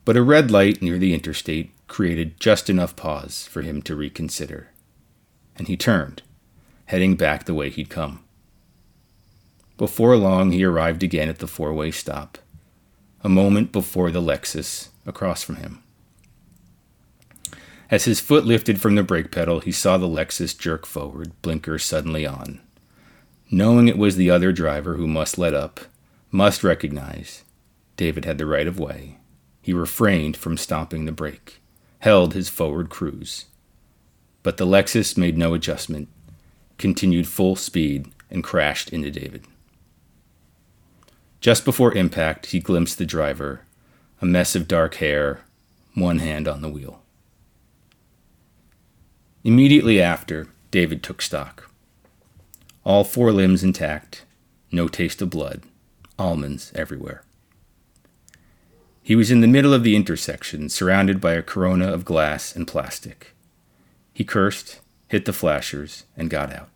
But 0.05 0.17
a 0.17 0.23
red 0.23 0.51
light 0.51 0.83
near 0.83 0.99
the 0.99 1.15
interstate 1.15 1.71
created 1.87 2.41
just 2.41 2.69
enough 2.69 2.97
pause 2.97 3.47
for 3.47 3.63
him 3.63 3.83
to 3.83 3.95
reconsider. 3.95 4.71
And 5.57 5.69
he 5.69 5.77
turned, 5.77 6.23
heading 6.87 7.15
back 7.15 7.45
the 7.45 7.55
way 7.55 7.71
he'd 7.71 7.91
come. 7.91 8.25
Before 9.77 10.17
long, 10.17 10.53
he 10.53 10.65
arrived 10.65 11.03
again 11.03 11.29
at 11.29 11.39
the 11.39 11.47
four 11.47 11.73
way 11.73 11.91
stop, 11.91 12.39
a 13.23 13.29
moment 13.29 13.73
before 13.73 14.11
the 14.11 14.23
Lexus 14.23 14.89
across 15.07 15.43
from 15.43 15.57
him. 15.57 15.84
As 17.91 18.05
his 18.05 18.21
foot 18.21 18.45
lifted 18.45 18.81
from 18.81 18.95
the 18.95 19.03
brake 19.03 19.31
pedal, 19.31 19.61
he 19.61 19.73
saw 19.73 19.99
the 19.99 20.09
Lexus 20.09 20.57
jerk 20.57 20.87
forward, 20.87 21.33
blinker 21.43 21.79
suddenly 21.79 22.27
on. 22.27 22.61
Knowing 23.51 23.89
it 23.89 23.99
was 23.99 24.17
the 24.17 24.31
other 24.31 24.53
driver 24.53 24.97
who 24.97 25.07
must 25.07 25.39
let 25.39 25.55
up, 25.55 25.81
must 26.31 26.65
recognize, 26.65 27.45
David 27.97 28.25
had 28.25 28.39
the 28.39 28.47
right 28.47 28.67
of 28.67 28.79
way. 28.79 29.19
He 29.63 29.73
refrained 29.73 30.37
from 30.37 30.57
stomping 30.57 31.05
the 31.05 31.13
brake 31.13 31.61
held 32.05 32.35
his 32.35 32.51
forward 32.51 32.91
cruise. 32.91 33.47
But 34.43 34.59
the 34.59 34.67
Lexus 34.67 35.17
made 35.17 35.39
no 35.39 35.55
adjustment, 35.55 36.09
continued 36.77 37.27
full 37.27 37.57
speed, 37.57 38.13
and 38.31 38.45
crashed 38.45 38.91
into 38.91 39.11
David. 39.11 39.47
Just 41.41 41.65
before 41.65 41.95
impact, 41.95 42.47
he 42.47 42.61
glimpsed 42.61 42.99
the 42.99 43.07
driver, 43.07 43.63
a 44.21 44.27
mess 44.27 44.55
of 44.55 44.69
dark 44.69 44.97
hair, 44.97 45.47
one 45.95 46.19
hand 46.19 46.47
on 46.47 46.61
the 46.61 46.69
wheel. 46.69 47.01
Immediately 49.45 50.01
after, 50.01 50.49
David 50.71 51.03
took 51.03 51.21
stock. 51.21 51.71
All 52.83 53.05
four 53.05 53.31
limbs 53.31 53.63
intact, 53.63 54.25
no 54.73 54.89
taste 54.89 55.21
of 55.21 55.29
blood, 55.29 55.63
almonds 56.19 56.73
everywhere. 56.75 57.25
He 59.03 59.15
was 59.15 59.31
in 59.31 59.43
the 59.43 59.47
middle 59.47 59.75
of 59.75 59.85
the 59.85 59.97
intersection, 59.97 60.71
surrounded 60.71 61.21
by 61.21 61.35
a 61.35 61.43
corona 61.43 61.93
of 61.93 62.07
glass 62.07 62.57
and 62.57 62.67
plastic. 62.67 63.35
He 64.15 64.25
cursed, 64.25 64.81
hit 65.09 65.27
the 65.27 65.33
flashers, 65.35 66.05
and 66.17 66.31
got 66.31 66.51
out. 66.51 66.71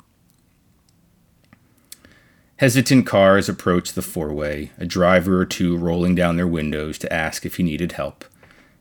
Hesitant 2.57 3.07
cars 3.07 3.49
approached 3.49 3.95
the 3.95 4.03
four 4.03 4.31
way, 4.35 4.73
a 4.77 4.85
driver 4.85 5.41
or 5.41 5.47
two 5.47 5.75
rolling 5.79 6.15
down 6.15 6.37
their 6.37 6.47
windows 6.47 6.99
to 6.99 7.11
ask 7.11 7.47
if 7.47 7.57
he 7.57 7.63
needed 7.63 7.93
help, 7.93 8.27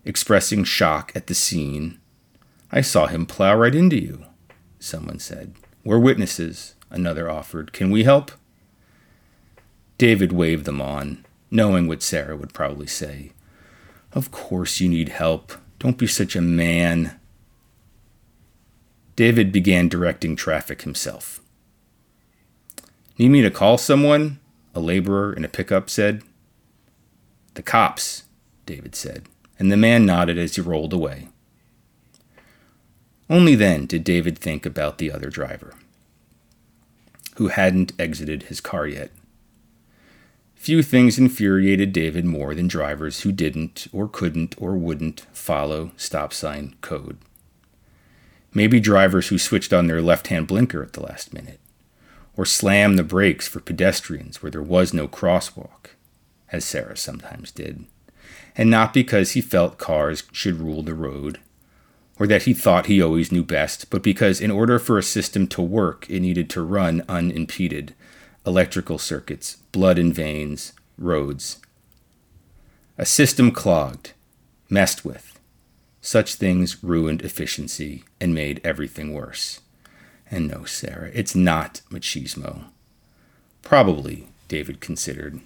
expressing 0.04 0.66
shock 0.66 1.14
at 1.16 1.28
the 1.28 1.36
scene. 1.36 2.00
I 2.72 2.82
saw 2.82 3.08
him 3.08 3.26
plow 3.26 3.56
right 3.56 3.74
into 3.74 4.02
you, 4.02 4.26
someone 4.80 5.20
said. 5.20 5.54
We're 5.84 6.00
witnesses, 6.00 6.76
another 6.90 7.30
offered. 7.30 7.72
Can 7.72 7.92
we 7.92 8.04
help? 8.04 8.32
David 9.98 10.32
waved 10.32 10.66
them 10.66 10.82
on, 10.82 11.26
knowing 11.50 11.88
what 11.88 12.04
Sarah 12.04 12.36
would 12.36 12.54
probably 12.54 12.88
say. 12.88 13.32
Of 14.12 14.32
course 14.32 14.80
you 14.80 14.90
need 14.90 15.10
help. 15.10 15.54
Don't 15.80 15.98
be 15.98 16.08
such 16.08 16.36
a 16.36 16.42
man. 16.42 17.20
David 19.16 19.52
began 19.52 19.88
directing 19.88 20.36
traffic 20.36 20.82
himself. 20.82 21.42
Need 23.18 23.30
me 23.30 23.42
to 23.42 23.50
call 23.50 23.78
someone? 23.78 24.40
A 24.76 24.80
laborer 24.80 25.34
in 25.34 25.44
a 25.44 25.50
pickup 25.50 25.90
said. 25.90 26.22
The 27.56 27.64
cops, 27.64 28.26
David 28.68 28.94
said, 28.94 29.28
and 29.58 29.72
the 29.72 29.78
man 29.78 30.06
nodded 30.06 30.38
as 30.38 30.56
he 30.56 30.62
rolled 30.62 30.94
away. 30.94 31.30
Only 33.30 33.56
then 33.56 33.86
did 33.86 34.04
David 34.04 34.38
think 34.38 34.66
about 34.66 34.98
the 34.98 35.12
other 35.12 35.30
driver, 35.30 35.74
who 37.36 37.50
hadn't 37.50 37.92
exited 38.00 38.44
his 38.44 38.62
car 38.62 38.88
yet. 38.88 39.12
Few 40.56 40.82
things 40.82 41.20
infuriated 41.20 41.94
David 41.94 42.26
more 42.26 42.56
than 42.56 42.68
drivers 42.68 43.22
who 43.22 43.32
didn't, 43.32 43.88
or 43.92 44.08
couldn't, 44.08 44.56
or 44.58 44.76
wouldn't 44.76 45.22
follow 45.34 45.92
stop 45.98 46.34
sign 46.34 46.76
code. 46.82 47.18
Maybe 48.54 48.80
drivers 48.80 49.28
who 49.28 49.38
switched 49.38 49.72
on 49.72 49.88
their 49.88 50.02
left 50.02 50.28
hand 50.28 50.48
blinker 50.48 50.82
at 50.82 50.94
the 50.94 51.04
last 51.04 51.34
minute, 51.34 51.60
or 52.36 52.46
slammed 52.46 52.98
the 52.98 53.04
brakes 53.04 53.48
for 53.48 53.60
pedestrians 53.60 54.42
where 54.42 54.52
there 54.52 54.62
was 54.62 54.94
no 54.94 55.08
crosswalk, 55.08 55.92
as 56.52 56.66
Sarah 56.66 56.98
sometimes 56.98 57.52
did, 57.52 57.86
and 58.56 58.70
not 58.70 58.94
because 58.94 59.32
he 59.32 59.42
felt 59.42 59.78
cars 59.78 60.24
should 60.32 60.60
rule 60.60 60.82
the 60.82 60.96
road, 60.96 61.40
or 62.20 62.28
that 62.28 62.44
he 62.44 62.54
thought 62.54 62.88
he 62.88 63.02
always 63.02 63.32
knew 63.32 63.44
best, 63.44 63.90
but 63.90 64.02
because 64.02 64.42
in 64.42 64.52
order 64.52 64.80
for 64.80 64.98
a 64.98 65.04
system 65.04 65.48
to 65.48 65.62
work, 65.62 66.10
it 66.10 66.20
needed 66.20 66.50
to 66.50 66.62
run 66.62 67.04
unimpeded 67.08 67.94
electrical 68.46 68.98
circuits, 68.98 69.58
blood 69.72 70.00
in 70.00 70.12
veins, 70.14 70.74
roads. 70.98 71.58
A 72.98 73.06
system 73.06 73.52
clogged, 73.52 74.14
messed 74.70 75.06
with. 75.06 75.38
Such 76.02 76.36
things 76.36 76.84
ruined 76.84 77.22
efficiency 77.22 78.06
and 78.22 78.34
made 78.34 78.62
everything 78.64 79.14
worse. 79.14 79.60
And 80.32 80.48
no, 80.48 80.64
Sarah, 80.64 81.12
it's 81.14 81.36
not 81.36 81.82
machismo. 81.92 82.66
Probably, 83.62 84.30
David 84.48 84.80
considered. 84.80 85.42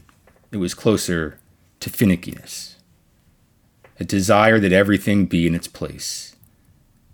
It 0.52 0.58
was 0.58 0.74
closer 0.74 1.40
to 1.80 1.90
finickiness. 1.90 2.76
A 4.00 4.04
desire 4.04 4.60
that 4.60 4.72
everything 4.72 5.26
be 5.26 5.48
in 5.48 5.56
its 5.56 5.68
place. 5.68 6.31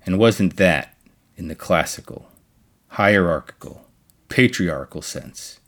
And 0.07 0.17
wasn't 0.17 0.55
that, 0.55 0.95
in 1.35 1.49
the 1.49 1.53
classical, 1.53 2.31
hierarchical, 2.91 3.89
patriarchal 4.29 5.01
sense, 5.01 5.59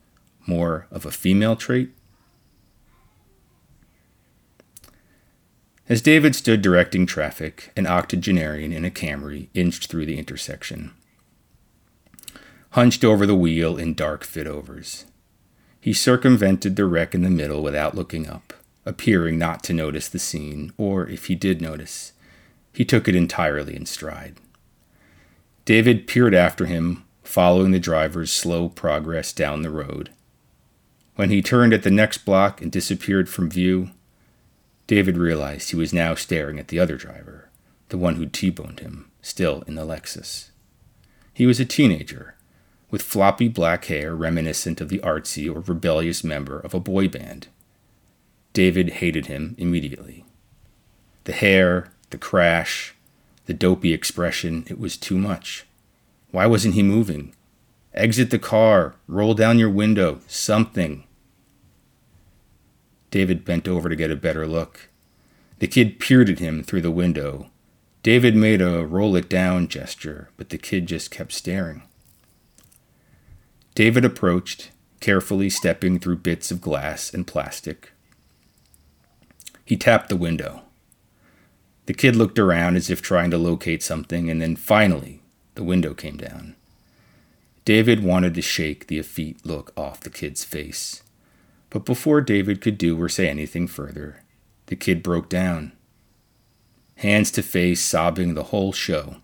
more 0.48 0.88
of 0.90 1.06
a 1.06 1.12
female 1.12 1.58
trait? 1.58 1.90
As 5.90 6.02
David 6.02 6.38
stood 6.38 6.62
directing 6.62 7.06
traffic, 7.06 7.74
an 7.76 7.86
octogenarian 7.86 8.72
in 8.72 8.86
a 8.86 8.90
Camry 8.90 9.50
inched 9.54 9.88
through 9.88 10.06
the 10.06 10.18
intersection, 10.18 10.92
hunched 12.72 13.04
over 13.04 13.26
the 13.26 13.36
wheel 13.36 13.76
in 13.76 13.94
dark 13.94 14.24
fit 14.24 14.48
overs. 14.48 15.06
He 15.82 15.92
circumvented 15.92 16.78
the 16.78 16.86
wreck 16.86 17.14
in 17.14 17.24
the 17.24 17.30
middle 17.30 17.62
without 17.62 17.94
looking 17.94 18.26
up, 18.26 18.54
appearing 18.86 19.38
not 19.38 19.66
to 19.66 19.74
notice 19.74 20.08
the 20.08 20.18
scene, 20.18 20.72
or 20.78 21.06
if 21.10 21.26
he 21.26 21.36
did 21.36 21.62
notice, 21.62 22.14
he 22.74 22.86
took 22.86 23.08
it 23.08 23.16
entirely 23.16 23.76
in 23.76 23.86
stride. 23.86 24.38
David 25.66 26.08
peered 26.08 26.34
after 26.34 26.66
him, 26.66 27.04
following 27.24 27.72
the 27.72 27.80
driver's 27.80 28.32
slow 28.32 28.70
progress 28.70 29.32
down 29.34 29.62
the 29.62 29.70
road. 29.70 30.10
When 31.16 31.30
he 31.30 31.42
turned 31.42 31.74
at 31.74 31.84
the 31.84 31.92
next 31.92 32.20
block 32.20 32.62
and 32.62 32.72
disappeared 32.72 33.30
from 33.30 33.50
view, 33.50 33.92
David 34.88 35.18
realized 35.18 35.70
he 35.70 35.76
was 35.76 35.94
now 35.94 36.16
staring 36.16 36.58
at 36.58 36.70
the 36.70 36.80
other 36.80 36.98
driver, 36.98 37.50
the 37.90 37.98
one 37.98 38.16
who'd 38.16 38.34
T 38.34 38.50
boned 38.50 38.80
him, 38.80 39.12
still 39.22 39.64
in 39.68 39.76
the 39.76 39.86
Lexus. 39.86 40.50
He 41.34 41.46
was 41.46 41.60
a 41.60 41.66
teenager, 41.66 42.36
with 42.90 43.04
floppy 43.04 43.48
black 43.48 43.86
hair 43.86 44.16
reminiscent 44.16 44.82
of 44.82 44.90
the 44.90 45.00
artsy 45.00 45.48
or 45.48 45.60
rebellious 45.60 46.24
member 46.24 46.60
of 46.60 46.74
a 46.74 46.80
boy 46.80 47.08
band. 47.08 47.48
David 48.54 48.90
hated 48.94 49.28
him 49.28 49.56
immediately. 49.60 50.26
The 51.26 51.34
hair, 51.34 51.92
the 52.10 52.18
crash, 52.18 52.96
the 53.46 53.54
dopey 53.54 53.94
expression, 53.94 54.66
it 54.68 54.80
was 54.80 54.98
too 54.98 55.18
much. 55.18 55.66
Why 56.32 56.46
wasn't 56.46 56.76
he 56.76 56.84
moving? 56.84 57.34
Exit 57.94 58.30
the 58.30 58.40
car, 58.40 58.96
roll 59.08 59.34
down 59.34 59.58
your 59.58 59.70
window, 59.70 60.20
something. 60.28 61.04
David 63.12 63.44
bent 63.44 63.68
over 63.68 63.90
to 63.90 63.96
get 63.96 64.12
a 64.12 64.16
better 64.16 64.46
look. 64.46 64.90
The 65.60 65.68
kid 65.68 66.00
peered 66.00 66.30
at 66.30 66.40
him 66.40 66.64
through 66.64 66.82
the 66.82 66.92
window. 66.92 67.50
David 68.04 68.36
made 68.36 68.62
a 68.62 68.86
roll 68.86 69.16
it 69.16 69.30
down 69.30 69.68
gesture, 69.68 70.30
but 70.38 70.50
the 70.50 70.58
kid 70.58 70.88
just 70.88 71.12
kept 71.12 71.34
staring. 71.34 71.84
David 73.76 74.06
approached, 74.06 74.72
carefully 75.00 75.50
stepping 75.50 76.00
through 76.00 76.18
bits 76.18 76.52
of 76.52 76.62
glass 76.62 77.14
and 77.14 77.26
plastic. 77.26 77.92
He 79.66 79.76
tapped 79.76 80.10
the 80.10 80.16
window. 80.16 80.62
The 81.90 81.96
kid 81.96 82.16
looked 82.16 82.38
around 82.38 82.76
as 82.76 82.92
if 82.92 83.02
trying 83.02 83.32
to 83.32 83.40
locate 83.40 83.82
something, 83.82 84.30
and 84.30 84.40
then 84.40 84.56
finally, 84.56 85.24
the 85.56 85.64
window 85.64 85.96
came 85.96 86.18
down. 86.18 86.56
David 87.66 88.04
wanted 88.04 88.36
to 88.36 88.44
shake 88.44 88.86
the 88.86 89.00
effete 89.00 89.44
look 89.44 89.74
off 89.76 90.02
the 90.02 90.12
kid's 90.12 90.44
face. 90.44 91.02
But 91.72 91.86
before 91.86 92.22
David 92.22 92.62
could 92.62 92.78
do 92.78 93.02
or 93.02 93.10
say 93.10 93.28
anything 93.28 93.66
further, 93.66 94.22
the 94.68 94.76
kid 94.76 95.02
broke 95.02 95.30
down, 95.30 95.72
hands 96.98 97.32
to 97.32 97.42
face, 97.42 97.82
sobbing 97.82 98.36
the 98.36 98.44
whole 98.54 98.72
show. 98.72 99.16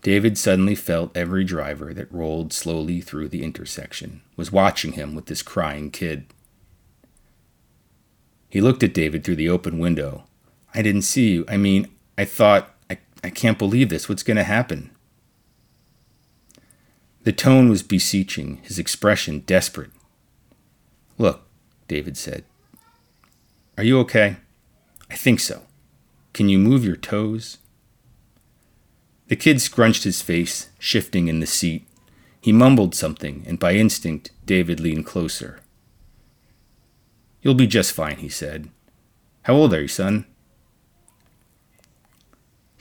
David 0.00 0.38
suddenly 0.38 0.74
felt 0.74 1.14
every 1.14 1.44
driver 1.44 1.92
that 1.92 2.10
rolled 2.10 2.54
slowly 2.54 3.02
through 3.02 3.28
the 3.28 3.44
intersection 3.44 4.22
was 4.36 4.52
watching 4.52 4.92
him 4.92 5.14
with 5.14 5.26
this 5.26 5.42
crying 5.42 5.90
kid. 5.90 6.32
He 8.48 8.62
looked 8.62 8.82
at 8.82 8.94
David 8.94 9.22
through 9.22 9.36
the 9.36 9.50
open 9.50 9.78
window. 9.78 10.24
I 10.76 10.82
didn't 10.82 11.02
see 11.02 11.30
you. 11.30 11.44
I 11.48 11.56
mean, 11.56 11.88
I 12.18 12.26
thought, 12.26 12.74
I, 12.90 12.98
I 13.24 13.30
can't 13.30 13.58
believe 13.58 13.88
this. 13.88 14.10
What's 14.10 14.22
going 14.22 14.36
to 14.36 14.44
happen? 14.44 14.90
The 17.24 17.32
tone 17.32 17.70
was 17.70 17.82
beseeching, 17.82 18.58
his 18.62 18.78
expression 18.78 19.40
desperate. 19.40 19.90
Look, 21.16 21.48
David 21.88 22.18
said. 22.18 22.44
Are 23.78 23.84
you 23.84 23.98
okay? 24.00 24.36
I 25.10 25.14
think 25.14 25.40
so. 25.40 25.62
Can 26.34 26.50
you 26.50 26.58
move 26.58 26.84
your 26.84 26.96
toes? 26.96 27.56
The 29.28 29.36
kid 29.36 29.62
scrunched 29.62 30.04
his 30.04 30.20
face, 30.20 30.68
shifting 30.78 31.28
in 31.28 31.40
the 31.40 31.46
seat. 31.46 31.88
He 32.38 32.52
mumbled 32.52 32.94
something, 32.94 33.44
and 33.46 33.58
by 33.58 33.72
instinct, 33.72 34.30
David 34.44 34.78
leaned 34.78 35.06
closer. 35.06 35.60
You'll 37.40 37.54
be 37.54 37.66
just 37.66 37.92
fine, 37.92 38.18
he 38.18 38.28
said. 38.28 38.68
How 39.44 39.54
old 39.54 39.72
are 39.72 39.80
you, 39.80 39.88
son? 39.88 40.26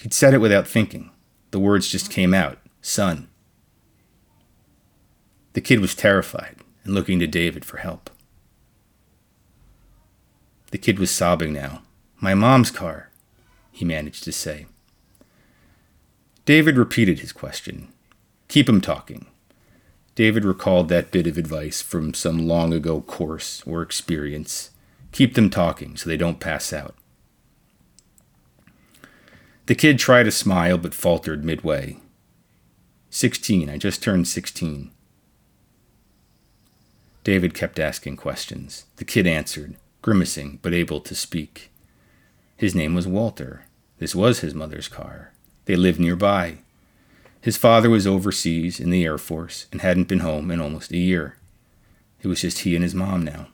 He'd 0.05 0.13
said 0.13 0.35
it 0.35 0.37
without 0.37 0.67
thinking. 0.67 1.09
The 1.49 1.57
words 1.57 1.89
just 1.89 2.11
came 2.11 2.31
out 2.31 2.59
son. 2.79 3.27
The 5.53 5.61
kid 5.61 5.79
was 5.79 5.95
terrified 5.95 6.57
and 6.83 6.93
looking 6.93 7.17
to 7.17 7.25
David 7.25 7.65
for 7.65 7.77
help. 7.77 8.11
The 10.69 10.77
kid 10.77 10.99
was 10.99 11.09
sobbing 11.09 11.53
now. 11.53 11.81
My 12.19 12.35
mom's 12.35 12.69
car, 12.69 13.09
he 13.71 13.83
managed 13.83 14.23
to 14.25 14.31
say. 14.31 14.67
David 16.45 16.77
repeated 16.77 17.21
his 17.21 17.31
question. 17.31 17.87
Keep 18.47 18.69
him 18.69 18.81
talking. 18.81 19.25
David 20.13 20.45
recalled 20.45 20.87
that 20.89 21.09
bit 21.09 21.25
of 21.25 21.35
advice 21.35 21.81
from 21.81 22.13
some 22.13 22.47
long 22.47 22.73
ago 22.73 23.01
course 23.01 23.63
or 23.65 23.81
experience. 23.81 24.69
Keep 25.11 25.33
them 25.33 25.49
talking 25.49 25.97
so 25.97 26.07
they 26.07 26.15
don't 26.15 26.39
pass 26.39 26.71
out. 26.71 26.93
The 29.67 29.75
kid 29.75 29.97
tried 29.97 30.23
to 30.23 30.31
smile 30.31 30.77
but 30.77 30.93
faltered 30.93 31.43
midway. 31.43 31.97
Sixteen, 33.09 33.69
I 33.69 33.77
just 33.77 34.03
turned 34.03 34.27
sixteen. 34.27 34.91
David 37.23 37.55
kept 37.55 37.79
asking 37.79 38.17
questions. 38.17 38.85
The 38.97 39.05
kid 39.05 39.25
answered 39.25 39.75
grimacing 40.03 40.59
but 40.61 40.73
able 40.73 40.99
to 41.01 41.15
speak. 41.15 41.71
His 42.55 42.75
name 42.75 42.93
was 42.93 43.07
Walter. 43.07 43.65
This 43.97 44.13
was 44.13 44.41
his 44.41 44.53
mother's 44.53 44.87
car. 44.87 45.31
They 45.65 45.75
lived 45.75 45.99
nearby. 45.99 46.59
His 47.41 47.57
father 47.57 47.89
was 47.89 48.05
overseas 48.05 48.79
in 48.79 48.91
the 48.91 49.03
Air 49.03 49.17
Force 49.17 49.65
and 49.71 49.81
hadn't 49.81 50.07
been 50.07 50.19
home 50.19 50.51
in 50.51 50.61
almost 50.61 50.91
a 50.91 50.97
year. 50.97 51.37
It 52.21 52.27
was 52.27 52.41
just 52.41 52.59
he 52.59 52.75
and 52.75 52.83
his 52.83 52.93
mom 52.93 53.23
now. 53.23 53.47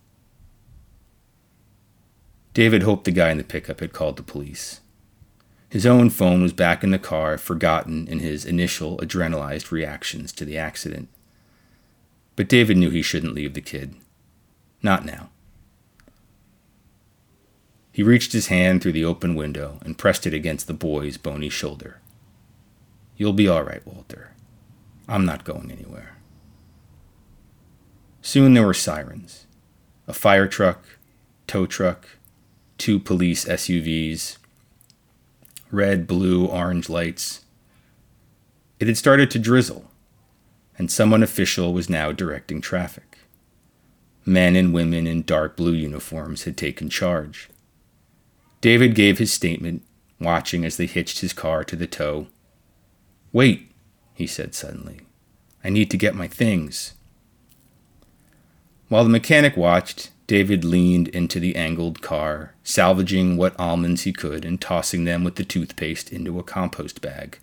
David 2.53 2.83
hoped 2.83 3.05
the 3.05 3.11
guy 3.11 3.31
in 3.31 3.37
the 3.37 3.45
pickup 3.45 3.79
had 3.79 3.93
called 3.93 4.17
the 4.17 4.23
police. 4.23 4.81
His 5.71 5.85
own 5.85 6.09
phone 6.09 6.41
was 6.41 6.51
back 6.51 6.83
in 6.83 6.91
the 6.91 6.99
car, 6.99 7.37
forgotten 7.37 8.05
in 8.09 8.19
his 8.19 8.43
initial 8.43 8.97
adrenalized 8.97 9.71
reactions 9.71 10.33
to 10.33 10.43
the 10.43 10.57
accident. 10.57 11.07
But 12.35 12.49
David 12.49 12.75
knew 12.75 12.89
he 12.89 13.01
shouldn't 13.01 13.33
leave 13.33 13.53
the 13.53 13.61
kid. 13.61 13.95
Not 14.83 15.05
now. 15.05 15.29
He 17.93 18.03
reached 18.03 18.33
his 18.33 18.47
hand 18.47 18.81
through 18.81 18.91
the 18.91 19.05
open 19.05 19.33
window 19.33 19.79
and 19.85 19.97
pressed 19.97 20.27
it 20.27 20.33
against 20.33 20.67
the 20.67 20.73
boy's 20.73 21.17
bony 21.17 21.47
shoulder. 21.47 22.01
You'll 23.15 23.31
be 23.31 23.47
all 23.47 23.63
right, 23.63 23.85
Walter. 23.87 24.31
I'm 25.07 25.25
not 25.25 25.45
going 25.45 25.71
anywhere. 25.71 26.17
Soon 28.21 28.55
there 28.55 28.65
were 28.65 28.73
sirens 28.73 29.45
a 30.05 30.13
fire 30.13 30.47
truck, 30.47 30.83
tow 31.47 31.65
truck, 31.65 32.09
two 32.77 32.99
police 32.99 33.45
SUVs, 33.45 34.35
red, 35.71 36.07
blue, 36.07 36.45
orange 36.45 36.89
lights. 36.89 37.45
It 38.79 38.87
had 38.87 38.97
started 38.97 39.31
to 39.31 39.39
drizzle, 39.39 39.91
and 40.77 40.91
someone 40.91 41.23
official 41.23 41.73
was 41.73 41.89
now 41.89 42.11
directing 42.11 42.61
traffic. 42.61 43.19
Men 44.25 44.55
and 44.55 44.73
women 44.73 45.07
in 45.07 45.23
dark 45.23 45.55
blue 45.55 45.73
uniforms 45.73 46.43
had 46.43 46.57
taken 46.57 46.89
charge. 46.89 47.49
David 48.59 48.93
gave 48.93 49.17
his 49.17 49.33
statement, 49.33 49.83
watching 50.19 50.63
as 50.65 50.77
they 50.77 50.85
hitched 50.85 51.19
his 51.19 51.33
car 51.33 51.63
to 51.63 51.75
the 51.75 51.87
tow. 51.87 52.27
Wait, 53.31 53.71
he 54.13 54.27
said 54.27 54.53
suddenly. 54.53 55.01
I 55.63 55.69
need 55.69 55.89
to 55.91 55.97
get 55.97 56.15
my 56.15 56.27
things. 56.27 56.93
While 58.89 59.03
the 59.03 59.09
mechanic 59.09 59.55
watched, 59.55 60.11
David 60.31 60.63
leaned 60.63 61.09
into 61.09 61.41
the 61.41 61.57
angled 61.57 62.01
car, 62.01 62.53
salvaging 62.63 63.35
what 63.35 63.53
almonds 63.59 64.03
he 64.03 64.13
could 64.13 64.45
and 64.45 64.61
tossing 64.61 65.03
them 65.03 65.25
with 65.25 65.35
the 65.35 65.43
toothpaste 65.43 66.09
into 66.09 66.39
a 66.39 66.43
compost 66.43 67.01
bag, 67.01 67.37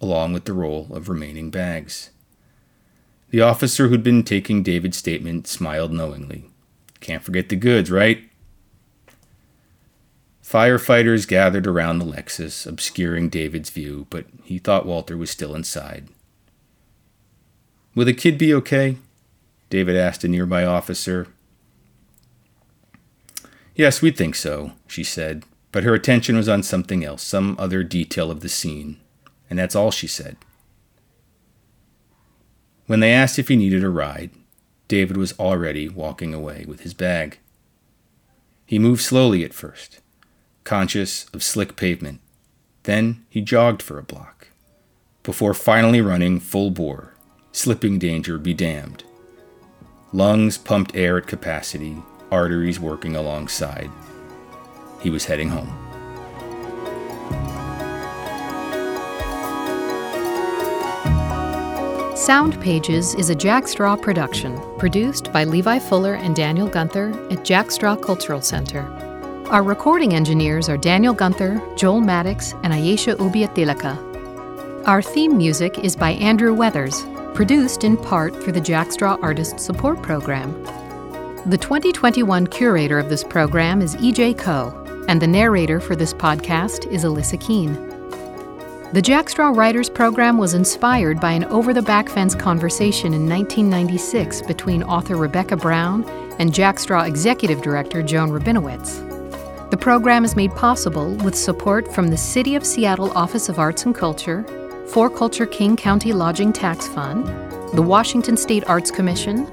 along 0.00 0.32
with 0.32 0.46
the 0.46 0.54
roll 0.54 0.88
of 0.90 1.10
remaining 1.10 1.50
bags. 1.50 2.08
The 3.28 3.42
officer 3.42 3.88
who'd 3.88 4.02
been 4.02 4.22
taking 4.22 4.62
David's 4.62 4.96
statement 4.96 5.46
smiled 5.46 5.92
knowingly. 5.92 6.46
Can't 7.00 7.22
forget 7.22 7.50
the 7.50 7.56
goods, 7.56 7.90
right? 7.90 8.22
Firefighters 10.42 11.28
gathered 11.28 11.66
around 11.66 11.98
the 11.98 12.06
Lexus, 12.06 12.66
obscuring 12.66 13.28
David's 13.28 13.68
view, 13.68 14.06
but 14.08 14.24
he 14.44 14.56
thought 14.56 14.86
Walter 14.86 15.18
was 15.18 15.28
still 15.28 15.54
inside. 15.54 16.08
Will 17.94 18.06
the 18.06 18.14
kid 18.14 18.38
be 18.38 18.54
okay? 18.54 18.96
David 19.68 19.94
asked 19.94 20.24
a 20.24 20.28
nearby 20.28 20.64
officer. 20.64 21.26
Yes, 23.74 24.00
we 24.00 24.12
think 24.12 24.36
so, 24.36 24.72
she 24.86 25.02
said, 25.02 25.44
but 25.72 25.82
her 25.82 25.94
attention 25.94 26.36
was 26.36 26.48
on 26.48 26.62
something 26.62 27.04
else, 27.04 27.22
some 27.22 27.56
other 27.58 27.82
detail 27.82 28.30
of 28.30 28.40
the 28.40 28.48
scene, 28.48 29.00
and 29.50 29.58
that's 29.58 29.74
all 29.74 29.90
she 29.90 30.06
said. 30.06 30.36
When 32.86 33.00
they 33.00 33.12
asked 33.12 33.38
if 33.38 33.48
he 33.48 33.56
needed 33.56 33.82
a 33.82 33.88
ride, 33.88 34.30
David 34.86 35.16
was 35.16 35.36
already 35.40 35.88
walking 35.88 36.32
away 36.32 36.64
with 36.68 36.80
his 36.80 36.94
bag. 36.94 37.38
He 38.64 38.78
moved 38.78 39.02
slowly 39.02 39.44
at 39.44 39.54
first, 39.54 40.00
conscious 40.62 41.26
of 41.34 41.42
slick 41.42 41.74
pavement. 41.74 42.20
Then 42.84 43.24
he 43.28 43.40
jogged 43.40 43.82
for 43.82 43.98
a 43.98 44.04
block, 44.04 44.48
before 45.24 45.54
finally 45.54 46.00
running 46.00 46.38
full 46.38 46.70
bore, 46.70 47.14
slipping 47.50 47.98
danger 47.98 48.38
be 48.38 48.54
damned. 48.54 49.02
Lungs 50.12 50.58
pumped 50.58 50.94
air 50.94 51.18
at 51.18 51.26
capacity, 51.26 51.96
arteries 52.34 52.80
working 52.80 53.14
alongside. 53.14 53.90
He 55.00 55.08
was 55.08 55.24
heading 55.24 55.48
home. 55.48 55.70
Sound 62.16 62.60
Pages 62.60 63.14
is 63.14 63.30
a 63.30 63.34
Jack 63.34 63.68
Straw 63.68 63.96
production, 63.96 64.60
produced 64.78 65.32
by 65.32 65.44
Levi 65.44 65.78
Fuller 65.78 66.14
and 66.14 66.34
Daniel 66.34 66.66
Gunther 66.66 67.12
at 67.30 67.44
Jack 67.44 67.70
Straw 67.70 67.94
Cultural 67.94 68.40
Center. 68.40 68.82
Our 69.50 69.62
recording 69.62 70.14
engineers 70.14 70.68
are 70.68 70.78
Daniel 70.78 71.14
Gunther, 71.14 71.62
Joel 71.76 72.00
Maddox, 72.00 72.54
and 72.64 72.72
Ayesha 72.72 73.14
Ubiatilaka. 73.16 74.86
Our 74.86 75.02
theme 75.02 75.36
music 75.36 75.78
is 75.78 75.94
by 75.94 76.12
Andrew 76.12 76.54
Weathers, 76.54 77.04
produced 77.34 77.84
in 77.84 77.96
part 77.96 78.32
through 78.42 78.54
the 78.54 78.60
Jack 78.60 78.90
Straw 78.90 79.18
Artist 79.22 79.60
Support 79.60 80.02
Program. 80.02 80.50
The 81.46 81.58
2021 81.58 82.46
curator 82.46 82.98
of 82.98 83.10
this 83.10 83.22
program 83.22 83.82
is 83.82 83.96
EJ 83.96 84.38
Koh, 84.38 85.04
and 85.08 85.20
the 85.20 85.26
narrator 85.26 85.78
for 85.78 85.94
this 85.94 86.14
podcast 86.14 86.90
is 86.90 87.04
Alyssa 87.04 87.38
Keene. 87.38 87.74
The 88.94 89.02
Jack 89.02 89.28
Straw 89.28 89.50
Writers 89.50 89.90
Program 89.90 90.38
was 90.38 90.54
inspired 90.54 91.20
by 91.20 91.32
an 91.32 91.44
over 91.44 91.74
the 91.74 91.82
back 91.82 92.08
fence 92.08 92.34
conversation 92.34 93.12
in 93.12 93.28
1996 93.28 94.40
between 94.40 94.84
author 94.84 95.16
Rebecca 95.16 95.54
Brown 95.54 96.08
and 96.38 96.54
Jack 96.54 96.78
Straw 96.78 97.02
Executive 97.02 97.60
Director 97.60 98.02
Joan 98.02 98.30
Rabinowitz. 98.30 99.68
The 99.68 99.76
program 99.76 100.24
is 100.24 100.36
made 100.36 100.52
possible 100.52 101.14
with 101.16 101.34
support 101.34 101.92
from 101.94 102.08
the 102.08 102.16
City 102.16 102.54
of 102.54 102.64
Seattle 102.64 103.12
Office 103.12 103.50
of 103.50 103.58
Arts 103.58 103.84
and 103.84 103.94
Culture, 103.94 104.44
4Culture 104.86 105.50
King 105.50 105.76
County 105.76 106.14
Lodging 106.14 106.54
Tax 106.54 106.88
Fund, 106.88 107.26
the 107.76 107.82
Washington 107.82 108.38
State 108.38 108.64
Arts 108.66 108.90
Commission, 108.90 109.46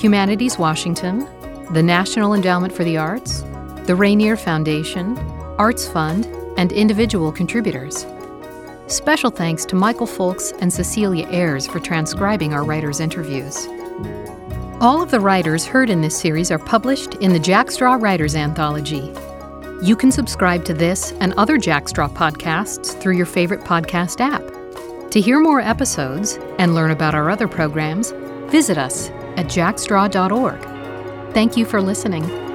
Humanities 0.00 0.56
Washington, 0.56 1.28
the 1.74 1.82
National 1.82 2.32
Endowment 2.32 2.72
for 2.72 2.84
the 2.84 2.96
Arts, 2.96 3.42
the 3.84 3.94
Rainier 3.94 4.34
Foundation, 4.34 5.14
ArtsFund, 5.58 6.54
and 6.56 6.72
individual 6.72 7.30
contributors. 7.30 8.06
Special 8.86 9.30
thanks 9.30 9.66
to 9.66 9.76
Michael 9.76 10.06
Folks 10.06 10.52
and 10.60 10.72
Cecilia 10.72 11.28
Ayers 11.28 11.66
for 11.66 11.80
transcribing 11.80 12.54
our 12.54 12.64
writers' 12.64 12.98
interviews. 12.98 13.66
All 14.80 15.02
of 15.02 15.10
the 15.10 15.20
writers 15.20 15.66
heard 15.66 15.90
in 15.90 16.00
this 16.00 16.18
series 16.18 16.50
are 16.50 16.58
published 16.58 17.16
in 17.16 17.34
the 17.34 17.38
Jack 17.38 17.70
Straw 17.70 17.98
Writers 18.00 18.34
Anthology. 18.34 19.12
You 19.82 19.96
can 19.96 20.10
subscribe 20.10 20.64
to 20.64 20.72
this 20.72 21.12
and 21.20 21.34
other 21.34 21.58
Jack 21.58 21.90
Straw 21.90 22.08
podcasts 22.08 22.98
through 22.98 23.18
your 23.18 23.26
favorite 23.26 23.64
podcast 23.64 24.22
app. 24.22 25.10
To 25.10 25.20
hear 25.20 25.40
more 25.40 25.60
episodes 25.60 26.38
and 26.58 26.74
learn 26.74 26.90
about 26.90 27.14
our 27.14 27.28
other 27.28 27.48
programs, 27.48 28.12
visit 28.50 28.78
us 28.78 29.10
at 29.40 29.46
jackstraw.org. 29.46 30.60
Thank 31.32 31.56
you 31.56 31.64
for 31.64 31.80
listening. 31.80 32.49